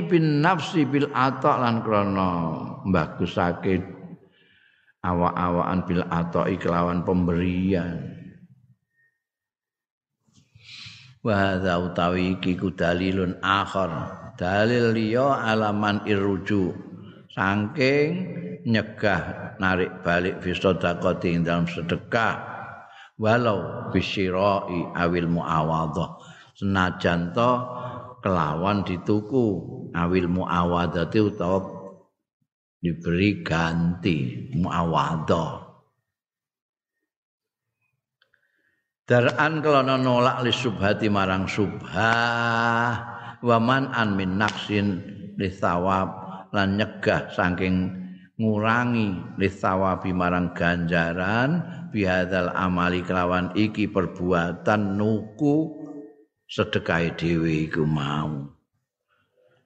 bin 0.08 0.40
nafsi 0.40 0.88
bil 0.88 1.12
ata 1.12 1.60
lan 1.60 1.84
krana 1.84 2.30
mbagusake 2.88 3.84
awak-awakan 5.04 5.80
bil 5.84 6.02
ata 6.08 6.48
kelawan 6.56 7.04
pemberian. 7.04 8.24
wa 11.24 11.32
hadza 11.32 11.80
utawi 11.80 12.36
iki 12.36 12.54
ku 12.54 12.70
dalilun 12.70 13.40
akhar. 13.40 14.12
Dalil 14.36 14.92
liya 14.92 15.40
alaman 15.40 16.04
irruju. 16.04 16.76
Saking 17.32 18.10
nyegah 18.68 19.56
narik 19.58 20.04
balik 20.04 20.44
fi 20.44 20.52
sedekah 20.52 21.42
dalam 21.42 21.66
sedekah. 21.66 22.52
Walau 23.16 23.90
bisyirai 23.90 24.94
awil 24.94 25.30
muawadhah. 25.32 26.20
Senajan 26.54 27.34
to 27.34 27.50
kelawan 28.24 28.80
dituku 28.88 29.46
awil 29.92 30.32
muawadhati 30.32 31.20
utawa 31.20 31.60
diberi 32.80 33.44
ganti 33.44 34.48
muawadhah 34.56 35.60
Dar'an 39.04 39.60
kelana 39.60 40.00
nolak 40.00 40.40
li 40.40 40.48
subhati 40.48 41.12
marang 41.12 41.44
subhah 41.44 42.92
wa 43.44 43.56
an 43.92 44.16
min 44.16 44.40
naksin 44.40 45.04
li 45.36 45.52
thawab 45.52 46.08
lan 46.56 46.80
nyegah 46.80 47.28
saking 47.36 47.92
ngurangi 48.40 49.36
li 49.36 49.48
thawabi 49.52 50.16
marang 50.16 50.56
ganjaran 50.56 51.60
bihadzal 51.92 52.48
amali 52.56 53.04
kelawan 53.04 53.52
iki 53.52 53.92
perbuatan 53.92 54.96
nuku 54.96 55.83
sedekah 56.48 57.14
dhewe 57.16 57.68
iku 57.68 57.84
mau. 57.84 58.50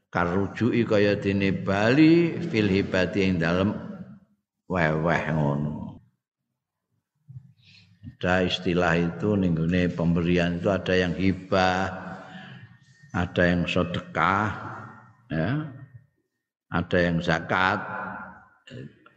Karujuki 0.08 0.88
kaya 0.88 1.20
dene 1.20 1.52
bali 1.52 2.40
fil 2.40 2.68
hibati 2.68 3.28
ing 3.28 3.36
dalem 3.36 3.76
weweh 4.64 5.24
ngono. 5.36 6.00
Ada 8.18 8.48
istilah 8.50 8.98
itu 8.98 9.38
ninggune 9.38 9.92
pemberian 9.94 10.58
itu 10.58 10.72
ada 10.72 10.90
yang 10.96 11.14
hibah, 11.14 11.86
ada 13.14 13.42
yang 13.46 13.62
sedekah, 13.68 14.48
ya, 15.30 15.70
ada 16.72 16.98
yang 16.98 17.22
zakat, 17.22 17.78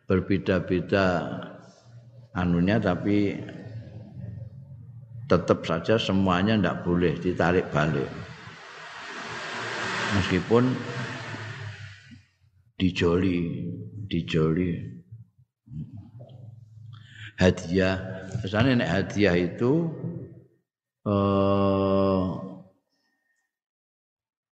berbeda-beda 0.06 1.08
anunya 2.36 2.78
tapi 2.84 3.40
tetap 5.32 5.64
saja 5.64 5.96
semuanya 5.96 6.60
tidak 6.60 6.84
boleh 6.84 7.16
ditarik 7.16 7.72
balik 7.72 8.12
meskipun 10.20 10.76
dijoli 12.76 13.72
dijoli 14.12 14.92
hadiah. 17.42 17.96
Misalnya 18.46 18.86
nek 18.86 18.92
hadiah 18.92 19.36
itu 19.38 19.72
eh, 21.10 22.26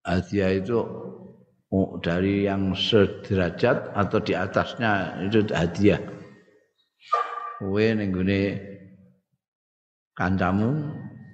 hadiah 0.03 0.51
itu 0.59 0.79
oh, 1.71 1.89
dari 2.03 2.51
yang 2.51 2.75
sederajat 2.75 3.95
atau 3.95 4.19
di 4.19 4.35
atasnya 4.35 5.23
itu 5.27 5.47
hadiah. 5.55 6.03
Kowe 7.63 7.87
ning 7.95 8.11
gone 8.11 8.72
kancamu 10.13 10.93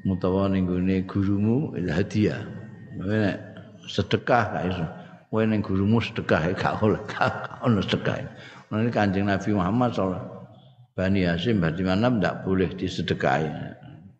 utawa 0.08 0.48
ning 0.48 0.64
gone 0.64 1.04
gurumu 1.04 1.74
hadiah. 1.90 2.42
Kowe 2.98 3.18
sedekah 3.86 4.44
gak 4.54 4.64
iso. 4.70 4.86
Kowe 5.28 5.42
ning 5.44 5.60
gurumu 5.60 5.98
sedekah 6.00 6.54
gak 6.56 6.80
oleh 6.82 7.02
gak 7.10 7.62
ono 7.62 7.80
sedekah. 7.84 8.16
Ini 8.68 8.92
Kanjeng 8.92 9.32
Nabi 9.32 9.56
Muhammad 9.56 9.96
sallallahu 9.96 10.28
Bani 10.92 11.24
Hasim 11.24 11.62
Bani 11.62 11.82
Manam 11.86 12.20
tidak 12.20 12.44
boleh 12.44 12.68
disedekahi. 12.74 13.48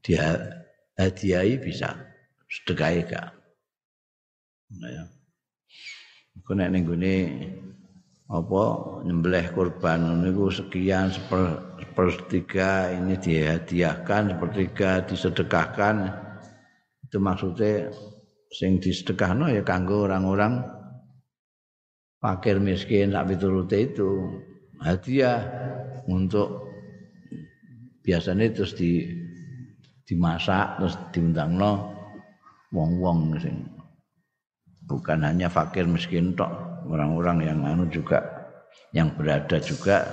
Dia 0.01 0.41
hadiahi 0.97 1.61
bisa 1.61 1.93
sedekahi 2.49 3.05
gak. 3.05 3.29
Nah, 4.79 4.89
ya. 4.89 5.05
Iku 6.39 6.55
nek 6.55 6.71
ning 6.71 6.85
apa 8.29 8.63
nyembelih 9.09 9.57
kurban 9.57 10.21
niku 10.21 10.53
sekian 10.53 11.09
seper, 11.09 11.65
sepertiga 11.81 12.93
ini 12.93 13.17
dihadiahkan 13.17 14.37
sepertiga 14.37 15.01
disedekahkan. 15.09 16.13
Itu 17.09 17.25
maksudnya 17.25 17.89
sing 18.53 18.85
disedekahno 18.85 19.49
ya 19.49 19.65
kanggo 19.65 20.05
orang-orang 20.05 20.61
fakir 22.21 22.61
miskin 22.61 23.17
sak 23.17 23.33
piturute 23.33 23.79
itu. 23.81 24.29
Hadiah 24.79 25.41
untuk 26.05 26.69
biasanya 28.05 28.53
terus 28.53 28.77
di 28.77 29.09
dimasak 30.05 30.81
terus 30.81 30.95
diundangno 31.17 31.97
wong-wong 32.77 33.41
sing 33.41 33.69
bukan 34.89 35.25
hanya 35.25 35.49
fakir 35.53 35.85
miskin 35.85 36.33
tok 36.33 36.68
orang-orang 36.89 37.45
yang 37.45 37.61
anu 37.69 37.85
juga 37.93 38.25
yang 38.97 39.13
berada 39.13 39.61
juga 39.61 40.05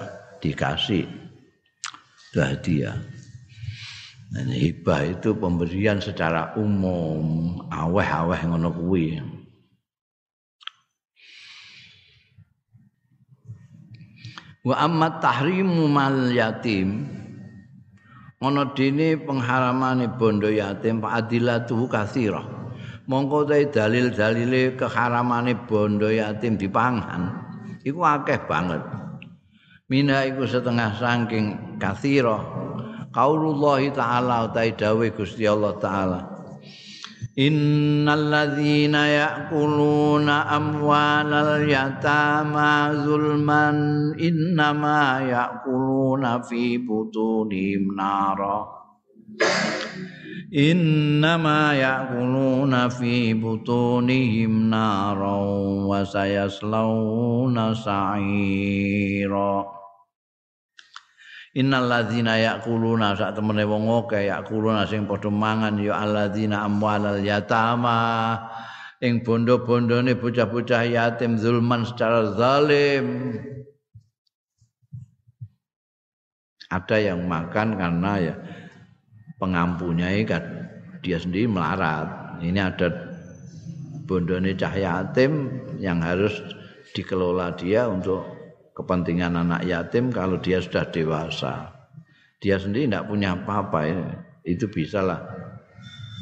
dikasih 0.43 1.07
itu 2.35 2.39
hadiah. 2.43 2.99
Dan 4.35 4.51
hibah 4.51 5.15
itu 5.15 5.31
pemberian 5.37 6.03
secara 6.03 6.51
umum 6.59 7.55
aweh-aweh 7.71 8.41
ngono 8.43 8.69
kuwi. 8.75 9.23
Wa 14.65 14.75
amma 14.81 15.21
tahrimu 15.21 15.85
mal 15.87 16.33
yatim 16.33 17.05
ana 18.45 18.75
dene 18.77 19.17
pengharamane 19.17 20.05
bondo 20.21 20.51
yatim 20.51 21.01
fa 21.01 21.17
adilatu 21.21 21.89
katsira 21.89 22.64
mongko 23.05 23.45
te 23.45 23.69
dalil-dalile 23.69 24.73
keharamane 24.73 25.53
bondo 25.69 26.09
yatim 26.09 26.57
dipangan 26.57 27.45
iku 27.85 28.01
akeh 28.01 28.49
banget. 28.49 28.81
Mina 29.85 30.25
iku 30.25 30.49
setengah 30.49 30.97
saking 30.97 31.77
katsira 31.77 32.41
qaulullah 33.13 33.85
taala 33.93 34.49
utahe 34.49 34.73
dawuh 34.73 35.13
Gusti 35.13 35.45
Allah 35.45 35.77
taala. 35.77 36.19
Innal 37.35 38.31
ladzina 38.31 39.11
ya'kuluna 39.11 40.47
amwalal 40.55 41.67
yatama 41.67 42.95
zulman 42.95 44.15
innama 44.15 45.19
ya'kuluna 45.19 46.39
fi 46.47 46.79
butunihim 46.79 47.91
nara 47.91 48.63
Innama 50.55 51.75
ya'kuluna 51.75 52.87
fi 52.87 53.35
butunihim 53.35 54.71
nara 54.71 55.35
wa 55.83 55.99
sayaslawna 55.99 57.75
sa'ira 57.75 59.67
Innal 61.59 61.91
ladzina 61.91 62.39
yaquluna 62.39 63.19
sak 63.19 63.35
temene 63.35 63.67
wong 63.67 64.07
akeh 64.07 64.31
yaquluna 64.31 64.87
sing 64.87 65.03
padha 65.03 65.27
mangan 65.27 65.75
ya 65.75 65.99
alladzina 65.99 66.63
amwalal 66.63 67.19
yatama 67.19 68.39
ing 69.03 69.27
bondo-bondone 69.27 70.15
bocah-bocah 70.15 70.87
yatim 70.87 71.35
zulman 71.35 71.83
secara 71.83 72.31
zalim. 72.31 73.39
Ada 76.71 77.11
yang 77.11 77.27
makan 77.27 77.75
karena 77.75 78.13
ya 78.23 78.35
pengampunya 79.39 80.11
kan 80.25 80.43
dia 81.03 81.19
sendiri 81.19 81.45
melarat. 81.49 82.39
Ini 82.41 82.59
ada 82.59 82.87
bondone 84.05 84.53
cah 84.55 84.75
yatim 84.75 85.49
yang 85.79 86.03
harus 86.03 86.35
dikelola 86.95 87.55
dia 87.55 87.87
untuk 87.87 88.23
kepentingan 88.75 89.39
anak 89.39 89.63
yatim 89.65 90.11
kalau 90.11 90.39
dia 90.39 90.59
sudah 90.59 90.87
dewasa. 90.91 91.71
Dia 92.43 92.59
sendiri 92.59 92.91
tidak 92.91 93.07
punya 93.07 93.33
apa-apa 93.33 93.79
ya. 93.87 94.03
itu 94.45 94.69
bisa 94.69 95.01
lah. 95.01 95.25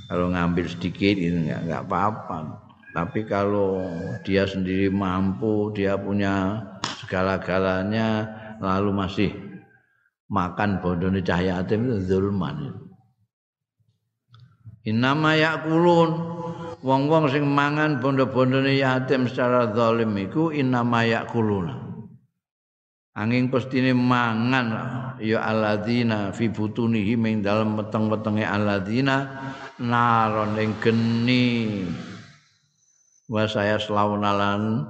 Kalau 0.08 0.32
ngambil 0.32 0.70
sedikit 0.70 1.18
ini 1.20 1.52
nggak 1.52 1.84
apa-apa. 1.90 2.64
Tapi 2.94 3.26
kalau 3.26 3.82
dia 4.22 4.46
sendiri 4.46 4.88
mampu, 4.94 5.74
dia 5.74 5.98
punya 5.98 6.62
segala-galanya, 7.02 8.30
lalu 8.62 8.94
masih 8.94 9.34
makan 10.30 10.78
bodoni 10.78 11.26
cahaya 11.26 11.66
yatim 11.66 11.90
itu 11.90 11.98
zulman. 12.06 12.83
Inama 14.84 15.40
yakulun. 15.40 16.12
Wong-wong 16.84 17.32
sing 17.32 17.48
mangan 17.48 18.04
bondo-bondone 18.04 18.76
yatim 18.76 19.32
secara 19.32 19.72
zalim 19.72 20.12
iku 20.20 20.52
inama 20.52 21.08
yakuluna. 21.08 21.84
angin 23.14 23.54
pestine 23.54 23.94
mangan 23.94 24.68
ya 25.22 25.46
alladzina 25.46 26.34
fi 26.34 26.50
butunihi 26.50 27.14
ing 27.14 27.46
dalem 27.46 27.78
weteng-wetenge 27.78 28.42
alladzina 28.42 29.18
naron 29.78 30.58
ing 30.58 30.74
geni. 30.82 31.86
Wa 33.30 33.48
saya 33.48 33.80
selaunalan 33.80 34.84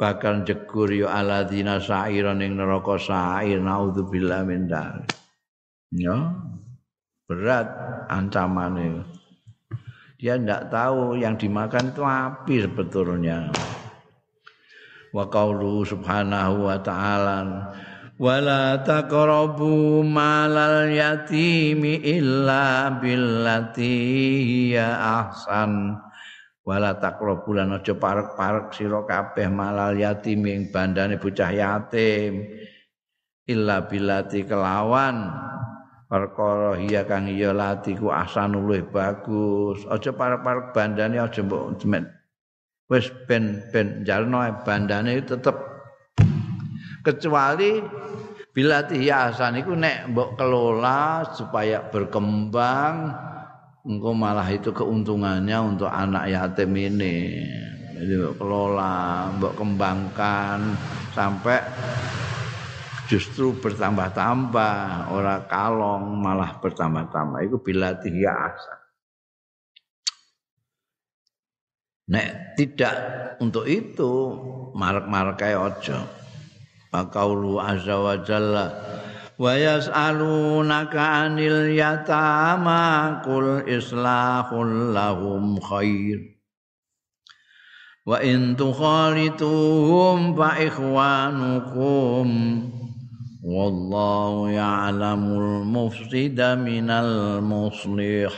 bakal 0.00 0.42
jegur 0.48 0.90
ya 0.90 1.12
alladzina 1.12 1.78
sa'iran 1.78 2.40
ing 2.40 2.56
neraka 2.56 2.96
sa'ir 2.96 3.60
naudzubillah 3.60 4.42
min 4.48 4.66
ya 5.92 6.16
berat 7.28 7.68
ancamane 8.08 9.04
dia 10.18 10.34
ndak 10.34 10.74
tahu 10.74 11.14
yang 11.14 11.38
dimakan 11.38 11.94
itu 11.94 12.02
api 12.02 12.66
sebetulnya. 12.66 13.54
Wa 15.14 15.30
qaulu 15.30 15.86
subhanahu 15.86 16.66
wa 16.66 16.74
ta'ala 16.82 17.70
wala 18.18 18.82
taqrabu 18.82 20.02
malal 20.02 20.90
yatimi 20.90 22.02
illa 22.02 22.98
billati 22.98 23.94
hiya 24.42 24.90
ahsan. 25.22 25.94
Wala 26.66 26.98
taqrabu 26.98 27.54
lan 27.54 27.78
aja 27.78 27.94
parek-parek 27.94 28.74
sira 28.74 29.06
kabeh 29.06 29.46
malal 29.48 29.94
yatimi 29.94 30.50
ing 30.50 30.62
bandane 30.74 31.16
bocah 31.16 31.54
yatim 31.54 32.42
illa 33.46 33.86
billati 33.86 34.44
kelawan 34.44 35.30
perkara 36.08 36.80
hiya 36.80 37.04
kang 37.04 37.28
iya 37.28 37.52
lati 37.52 37.92
ku 37.92 38.08
ahsan 38.08 38.56
luwih 38.56 38.88
bagus. 38.88 39.84
Aja 39.86 40.10
parek-parek 40.16 40.72
bandane 40.72 41.20
aja 41.20 41.44
mbok 41.44 41.76
wis 42.88 43.12
ben 43.28 43.60
ben 43.68 44.02
jarno 44.08 44.40
bandane 44.64 45.20
tetep. 45.20 45.56
Kecuali 47.04 47.84
bila 48.56 48.82
hiasan 48.88 49.60
iku 49.60 49.76
nek 49.76 50.10
mbok 50.10 50.40
kelola 50.40 51.28
supaya 51.36 51.84
berkembang 51.92 53.12
engko 53.84 54.10
malah 54.16 54.48
itu 54.48 54.72
keuntungannya 54.72 55.56
untuk 55.60 55.92
anak 55.92 56.32
yatim 56.32 56.72
ini. 56.72 57.44
Jadi 58.00 58.12
mbok 58.16 58.34
kelola 58.40 59.28
mbok 59.36 59.52
kembangkan 59.60 60.72
sampai 61.12 61.60
justru 63.08 63.56
bertambah-tambah 63.56 65.08
ora 65.10 65.48
kalong 65.48 66.20
malah 66.20 66.60
bertambah-tambah 66.60 67.40
itu 67.40 67.56
bila 67.64 67.96
hiasan 68.04 68.78
Nek 72.08 72.56
tidak 72.56 72.96
untuk 73.36 73.68
itu 73.68 74.32
marek-marek 74.72 75.36
kaya 75.36 75.60
aja. 75.60 76.08
Pakaulu 76.88 77.60
azza 77.60 78.00
wa 78.00 78.16
jalla 78.24 78.72
wa 79.36 79.52
yas'alunaka 79.52 80.96
'anil 80.96 81.68
yatama 81.76 83.20
qul 83.20 83.60
islahul 83.68 84.96
lahum 84.96 85.60
khair. 85.60 86.32
Wa 88.08 88.24
in 88.24 88.56
tukhalituhum 88.56 90.32
fa 90.32 90.56
ikhwanukum 90.64 92.28
wallahu 93.42 94.50
ya'lamul 94.50 95.62
mufsida 95.62 96.58
minal 96.58 97.38
muslih. 97.42 98.32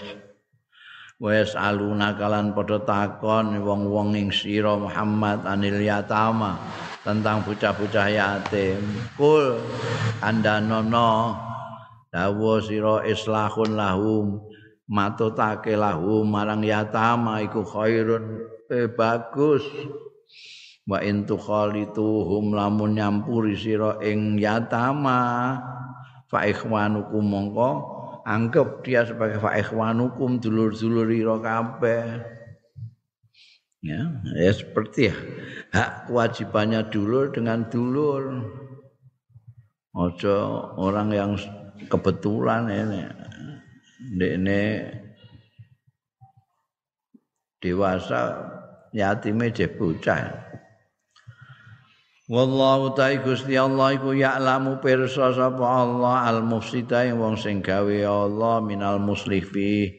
Wes 1.21 1.53
aluna 1.53 2.17
kalan 2.17 2.57
padha 2.57 2.81
takon 2.81 3.61
wong-wong 3.61 4.17
ing 4.17 4.33
sira 4.33 4.73
Muhammad 4.73 5.45
anil 5.45 5.77
yatama 5.77 6.57
tentang 7.05 7.45
bocah-bocah 7.45 8.09
yatim. 8.09 8.81
Kul 9.21 9.61
andanono 10.25 11.37
dawa 12.09 12.65
sira 12.65 13.05
islahun 13.05 13.77
lahum 13.77 14.49
matutake 14.89 15.77
lahum 15.77 16.25
marang 16.25 16.65
yatama 16.65 17.45
iku 17.45 17.69
khairun 17.69 18.49
eh, 18.73 18.89
bagus. 18.89 19.65
Wa 20.91 20.99
in 21.07 21.23
tukhalituhum 21.23 22.51
lamun 22.51 22.99
nyampuri 22.99 23.55
sira 23.55 24.03
ing 24.03 24.43
yatama 24.43 25.55
fa 26.27 26.43
ikhwanukum 26.51 27.23
mongko 27.23 27.71
anggap 28.27 28.83
dia 28.83 29.07
sebagai 29.07 29.39
fa 29.39 29.55
ikhwanukum 29.55 30.43
dulur-dulur 30.43 31.07
ira 31.15 31.39
kabeh. 31.39 32.05
Ya, 33.81 34.03
ya 34.35 34.53
seperti 34.53 35.09
ya. 35.09 35.17
Hak 35.73 36.11
kewajibannya 36.11 36.91
dulur 36.93 37.33
dengan 37.33 37.71
dulur. 37.71 38.51
Ojo 39.95 40.37
orang 40.75 41.09
yang 41.15 41.33
kebetulan 41.89 42.67
ini. 42.67 43.03
Ini 44.21 44.63
dewasa 47.63 48.21
yatime 48.93 49.49
je 49.55 49.65
bocah. 49.71 50.50
Wallahu 52.31 52.95
ta'ala 52.95 53.27
Gusti 53.27 53.59
Allah 53.59 53.99
iku 53.99 54.15
ya'lamu 54.15 54.79
pirsa 54.79 55.35
sapa 55.35 55.67
Allah 55.67 56.31
al-mufsida 56.31 57.11
wong 57.11 57.35
sing 57.35 57.59
gawe 57.59 57.97
Allah 58.07 58.63
minal 58.63 59.03
muslifi 59.03 59.91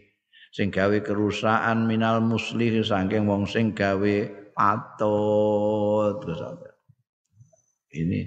sing 0.55 0.71
gawe 0.71 0.95
kerusakan 1.03 1.91
minal 1.91 2.23
muslih 2.23 2.87
saking 2.87 3.27
wong 3.27 3.43
sing 3.43 3.75
gawe 3.75 4.15
patut. 4.55 6.23
Ini 7.91 8.19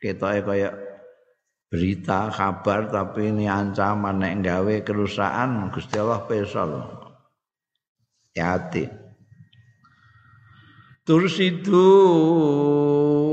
ketoke 0.00 0.40
kaya 0.40 0.72
berita 1.68 2.32
kabar 2.32 2.88
tapi 2.88 3.28
ini 3.28 3.44
ancaman 3.44 4.24
nek 4.24 4.34
gawe 4.40 4.74
kerusakan 4.80 5.68
Gusti 5.68 6.00
Allah 6.00 6.24
pirsa 6.24 6.64
lho. 6.64 6.80
Hati 8.40 8.99
Terus 11.10 11.42
itu 11.42 11.90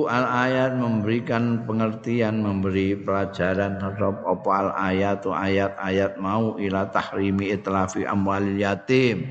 al 0.10 0.26
ayat 0.26 0.82
memberikan 0.82 1.62
pengertian, 1.70 2.42
memberi 2.42 2.98
pelajaran 2.98 3.78
terhadap 3.78 4.26
apa 4.26 4.50
al 4.50 4.70
ayat 4.74 5.22
atau 5.22 5.38
ayat-ayat 5.38 6.18
mau 6.18 6.58
ila 6.58 6.90
tahrimi 6.90 7.54
itlafi 7.54 8.02
amwalil 8.02 8.58
yatim. 8.58 9.22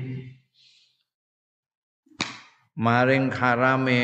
Maring 2.79 3.35
harame 3.35 4.03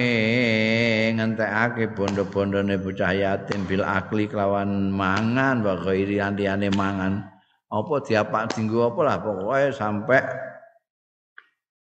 ngentekake 1.15 1.95
bondo-bondone 1.95 2.75
bocah 2.83 3.15
yatim 3.15 3.63
bil 3.63 3.87
akli 3.87 4.27
kelawan 4.27 4.91
mangan 4.91 5.63
wa 5.63 5.79
ghairi 5.87 6.19
mangan. 6.67 7.31
Apa 7.71 7.95
diapak 8.03 8.51
dinggo 8.51 8.91
apa 8.91 9.01
lah 9.07 9.17
pokoknya 9.23 9.71
sampai 9.71 10.19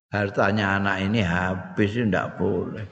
hartanya 0.09 0.81
anak 0.81 1.05
ini 1.05 1.21
habis 1.21 1.93
tidak 1.93 2.37
boleh. 2.37 2.85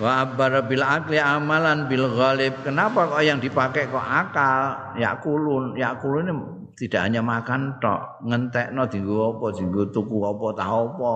Wa 0.00 0.24
abbara 0.24 0.64
bil 0.64 0.80
akli 0.80 1.20
amalan 1.20 1.84
bil 1.88 2.08
ghalib. 2.16 2.56
Kenapa 2.64 3.08
kok 3.12 3.22
yang 3.24 3.36
dipakai 3.40 3.92
kok 3.92 4.00
akal? 4.00 4.96
Ya 4.96 5.16
kulun, 5.20 5.76
ya 5.76 5.96
kulun 6.00 6.32
ini 6.32 6.44
tidak 6.76 7.04
hanya 7.04 7.20
makan 7.20 7.76
tok, 7.78 8.24
ngentekno 8.24 8.88
dinggo 8.88 9.36
apa, 9.36 9.46
dinggo 9.52 9.82
tuku 9.92 10.18
apa, 10.24 10.46
tahu 10.56 10.82
apa. 10.96 11.14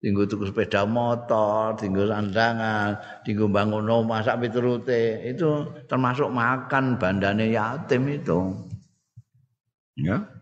Dinggo 0.00 0.22
tuku 0.28 0.44
sepeda 0.48 0.84
motor, 0.84 1.76
dinggo 1.80 2.04
sandangan, 2.08 2.98
dinggo 3.24 3.48
bangun 3.48 3.88
omah 3.88 4.20
sak 4.20 4.40
piturute. 4.40 5.24
Itu 5.30 5.70
termasuk 5.88 6.28
makan 6.28 7.00
bandane 7.00 7.52
yatim 7.52 8.08
itu. 8.10 8.52
Ya. 10.00 10.33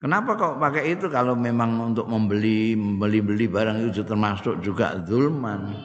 Kenapa 0.00 0.32
kok 0.32 0.56
pakai 0.56 0.96
itu 0.96 1.12
kalau 1.12 1.36
memang 1.36 1.92
untuk 1.92 2.08
membeli 2.08 2.72
membeli-beli 2.72 3.52
barang 3.52 3.92
itu 3.92 4.00
termasuk 4.00 4.64
juga 4.64 4.96
zulman. 5.04 5.76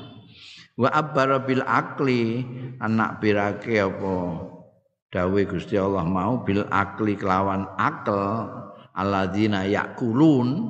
Wa 0.79 0.87
abbara 0.87 1.43
bil 1.43 1.59
akli 1.67 2.47
anak 2.79 3.19
birake 3.19 3.75
apa? 3.75 4.15
Dawe 5.11 5.41
Gusti 5.51 5.75
Allah 5.75 6.07
mau 6.07 6.47
bil 6.47 6.63
akli 6.71 7.19
kelawan 7.19 7.67
akal 7.75 8.47
alladzina 8.95 9.67
yakulun. 9.67 10.63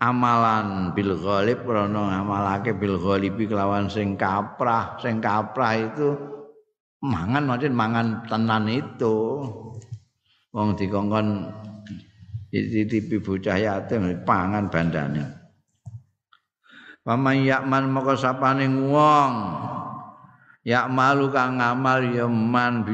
Amalan 0.00 0.96
bil 0.96 1.12
ghalib 1.12 1.64
krana 1.68 2.24
ngamalake 2.24 2.72
bil 2.72 2.96
ghalibi 2.96 3.44
kelawan 3.44 3.92
sing 3.92 4.16
kaprah. 4.16 4.96
Sing 4.96 5.20
kaprah 5.20 5.76
itu 5.76 6.08
mangan 7.04 7.44
maksud 7.52 7.72
mangan 7.72 8.24
tenan 8.32 8.64
itu 8.68 9.16
wong 10.54 10.78
dikongkon 10.78 11.50
titipi 12.54 13.18
bocah 13.18 13.58
yatim 13.58 14.22
pangan 14.22 14.70
bandane. 14.70 15.26
Paman 17.02 17.42
yakman 17.42 17.90
maka 17.90 18.14
sapane 18.14 18.70
wong. 18.70 19.32
Yakmalu 20.64 21.28
kang 21.28 21.60
ngamal 21.60 22.00
ya 22.08 22.24
man 22.24 22.88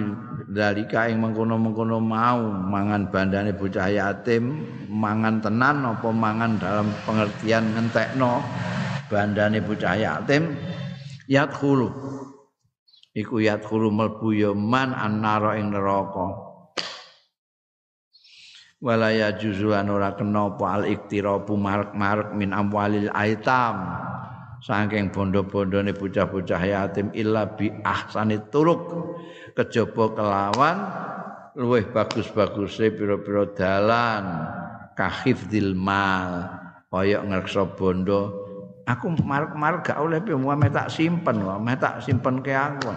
dalika 0.50 1.06
ing 1.06 1.22
mengkono-mengkono 1.22 2.02
mau. 2.02 2.50
Mangan 2.50 3.12
bandane 3.12 3.54
bocah 3.54 3.86
yatim 3.92 4.66
mangan 4.90 5.38
tenan 5.38 5.86
apa 5.86 6.08
mangan 6.10 6.58
dalam 6.58 6.90
pengertian 7.06 7.76
ngentekno 7.76 8.42
bandane 9.06 9.62
bocah 9.62 9.94
yatim? 9.94 10.56
Yadkhulu. 11.30 11.92
Iku 13.14 13.38
yadkhulu 13.38 13.92
melbu 13.94 14.34
ya 14.34 14.50
man 14.50 14.90
annara 14.90 15.54
ing 15.60 15.70
neraka 15.70 16.49
walaya 18.80 19.36
juzuan 19.36 19.92
ora 19.92 20.16
kena 20.16 20.56
apa 20.56 20.64
al 20.80 20.84
iktirabu 20.88 21.54
marek-marek 21.54 22.32
min 22.34 22.50
amwalil 22.56 23.12
aitam. 23.12 23.84
Saking 24.60 25.08
bondo-bondone 25.08 25.96
bocah-bocah 25.96 26.60
yatim 26.60 27.08
illa 27.16 27.48
bi 27.48 27.72
ahsani 27.80 28.36
turuk. 28.52 28.92
Kejaba 29.56 30.12
kelawan 30.12 30.76
luwih 31.56 31.88
bagus-baguse 31.88 32.92
pira-pira 32.92 33.48
dalan. 33.56 34.24
Kahifdil 35.00 35.72
mal. 35.72 36.60
Kaya 36.92 37.24
ngreksa 37.24 37.72
bondo. 37.72 38.48
Aku 38.84 39.16
marek-marek 39.22 39.86
gak 39.86 40.00
oleh 40.02 40.18
piye 40.20 40.34
tak 40.74 40.90
simpen 40.90 41.46
wae 41.46 41.76
tak 41.78 42.02
simpen 42.04 42.42
ke 42.42 42.52
aku. 42.52 42.90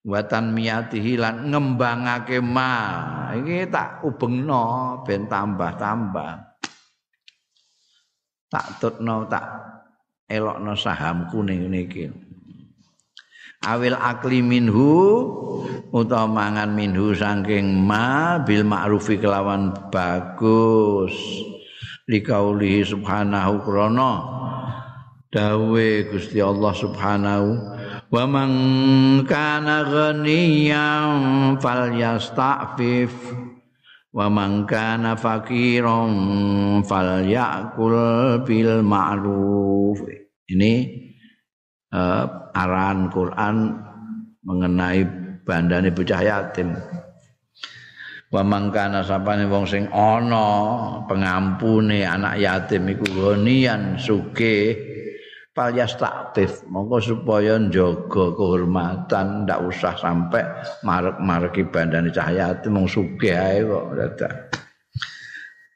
Watan 0.00 0.56
miyatihi 0.56 1.20
lan 1.20 1.52
ngembangake 1.52 2.40
ma 2.40 2.72
iki 3.38 3.70
tak 3.70 4.02
ubengno 4.02 4.98
ben 5.06 5.30
tambah-tambah. 5.30 6.32
Tak 8.50 8.66
tutno 8.82 9.30
tak 9.30 9.46
elokno 10.26 10.74
sahamku 10.74 11.46
ning 11.46 11.70
niki 11.70 12.30
awil 13.60 13.96
akli 13.96 14.40
minhu 14.40 14.88
utawa 15.92 16.24
mangan 16.24 16.72
minhu 16.72 17.12
saking 17.12 17.84
ma 17.84 18.40
bil 18.40 18.64
ma'rufi 18.64 19.20
kelawan 19.20 19.76
bagus. 19.92 21.12
Likaulihi 22.10 22.82
subhanahu 22.82 23.62
krana. 23.62 24.12
Dawe 25.30 25.88
Gusti 26.10 26.42
Allah 26.42 26.74
subhanahu 26.74 27.48
wa 28.10 28.24
man 28.26 28.50
kana 29.24 29.86
ghaniyan 29.86 31.56
falyasta'fif. 31.62 33.14
Wa 34.10 34.26
man 34.26 34.66
kana 34.66 35.14
fakiran 35.14 36.10
falyakul 36.82 37.94
bil 38.42 38.82
ma'ruf. 38.82 40.02
Ini 40.50 40.72
uh, 41.94 42.50
arahan 42.50 43.06
Quran 43.14 43.70
mengenai 44.42 45.06
bandane 45.46 45.94
bocah 45.94 46.22
yatim 46.26 46.74
wa 48.30 48.42
mangkana 48.46 49.02
sapane 49.02 49.50
wong 49.50 49.66
sing 49.66 49.90
ana 49.90 51.02
pengampune 51.10 52.06
anak 52.06 52.38
yatim 52.38 52.86
iku 52.86 53.06
ghaniyan 53.10 53.98
sugih 53.98 54.74
Palyas 55.50 55.98
taktif, 55.98 56.62
monggo 56.70 57.02
supaya 57.02 57.58
njaga 57.58 58.38
kehormatan 58.38 59.42
ndak 59.42 59.66
usah 59.66 59.98
sampai 59.98 60.46
marek-mareki 60.86 61.66
bandane 61.66 62.14
cahyati 62.14 62.70
mung 62.70 62.86
sugih 62.86 63.34
ae 63.34 63.66
kok 63.66 63.86
dadak. 63.98 64.34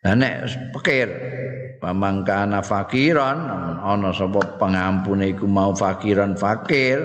Lah 0.06 0.14
nek 0.14 0.46
pikir 0.78 1.08
pamangkana 1.82 2.62
fakiran 2.62 3.50
ana 3.82 4.14
sapa 4.14 4.62
pengampune 4.62 5.34
iku 5.34 5.50
mau 5.50 5.74
fakiran 5.74 6.38
fakir 6.38 7.02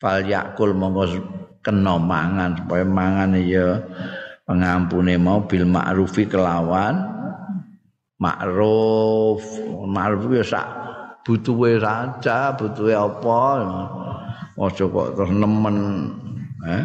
fal 0.00 0.24
yakul 0.24 0.72
monggo 0.72 1.12
kena 1.60 2.00
mangan 2.00 2.56
supaya 2.56 2.88
mangan 2.88 3.36
ya 3.36 3.84
pengampune 4.48 5.20
mau 5.20 5.44
bil 5.44 5.68
ma'rufi 5.68 6.24
kelawan 6.24 7.04
ma'ruf 8.16 9.44
ma'ruf 9.84 10.24
ya 10.32 10.46
sak 10.56 10.68
butuhe 11.28 11.76
saja 11.76 12.56
butuhe 12.56 12.96
apa 12.96 13.40
aja 14.56 14.84
kok 14.88 15.08
terus 15.12 15.30
nemen 15.36 15.76
eh? 16.64 16.84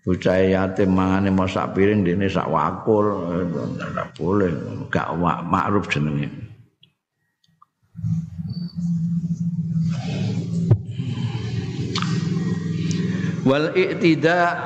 Bocah 0.00 0.32
yatim 0.40 0.96
mangane 0.96 1.28
mau 1.28 1.44
sak 1.44 1.76
piring 1.76 2.08
dene 2.08 2.24
sak 2.24 2.48
wakul. 2.48 3.04
Ora 3.04 4.08
boleh 4.16 4.48
gak 4.88 5.12
ma'ruf 5.44 5.92
jenenge. 5.92 6.24
Wal 13.44 13.76
iktida 13.76 14.56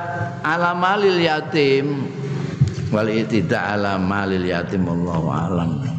ala 0.47 0.71
malil 0.79 1.19
yatim. 1.19 2.07
Wal 2.95 3.11
iktida 3.11 3.75
ala 3.75 3.99
malil 3.99 4.47
yatim 4.47 4.87
wallahu 4.87 5.35
alam 5.35 5.94